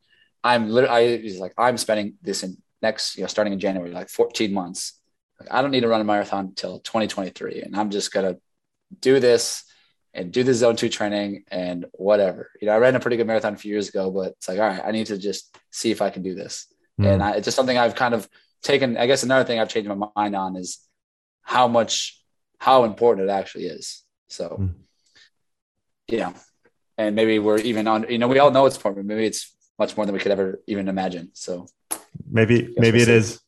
[0.43, 4.09] I'm literally, I like, I'm spending this in next, you know, starting in January, like
[4.09, 4.93] 14 months.
[5.39, 8.37] Like, I don't need to run a marathon until 2023, and I'm just gonna
[8.99, 9.63] do this
[10.13, 12.49] and do the zone two training and whatever.
[12.61, 14.59] You know, I ran a pretty good marathon a few years ago, but it's like,
[14.59, 16.65] all right, I need to just see if I can do this.
[16.99, 17.13] Mm.
[17.13, 18.27] And I, it's just something I've kind of
[18.63, 18.97] taken.
[18.97, 20.79] I guess another thing I've changed my mind on is
[21.41, 22.21] how much,
[22.57, 24.03] how important it actually is.
[24.27, 24.73] So, mm.
[26.07, 26.33] yeah,
[26.97, 28.05] and maybe we're even on.
[28.09, 29.05] You know, we all know it's important.
[29.05, 31.31] Maybe it's much more than we could ever even imagine.
[31.33, 31.67] So
[32.29, 33.11] maybe maybe we'll it see.
[33.11, 33.39] is.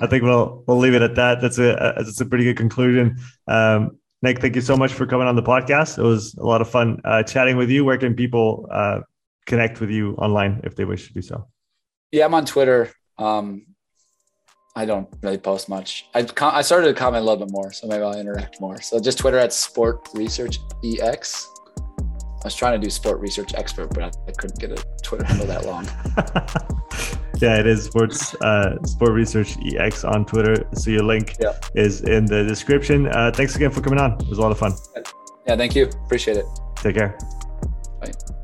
[0.00, 1.40] I think we'll we'll leave it at that.
[1.40, 3.18] That's a that's a pretty good conclusion.
[3.48, 5.98] Um, Nick, thank you so much for coming on the podcast.
[5.98, 7.84] It was a lot of fun uh, chatting with you.
[7.84, 9.00] Where can people uh,
[9.46, 11.46] connect with you online if they wish to do so?
[12.12, 12.90] Yeah, I'm on Twitter.
[13.16, 13.66] Um,
[14.76, 16.06] I don't really post much.
[16.14, 18.80] I I started to comment a little bit more, so maybe I'll interact more.
[18.82, 21.48] So just Twitter at Sport Research EX.
[22.42, 25.24] I was trying to do sport research expert, but I, I couldn't get a Twitter
[25.24, 25.86] handle that long.
[27.40, 30.66] yeah, it is sports uh, sport research ex on Twitter.
[30.74, 31.58] So your link yeah.
[31.74, 33.06] is in the description.
[33.08, 34.12] Uh, thanks again for coming on.
[34.20, 34.72] It was a lot of fun.
[35.46, 35.86] Yeah, thank you.
[36.04, 36.44] Appreciate it.
[36.76, 37.18] Take care.
[38.00, 38.12] Bye.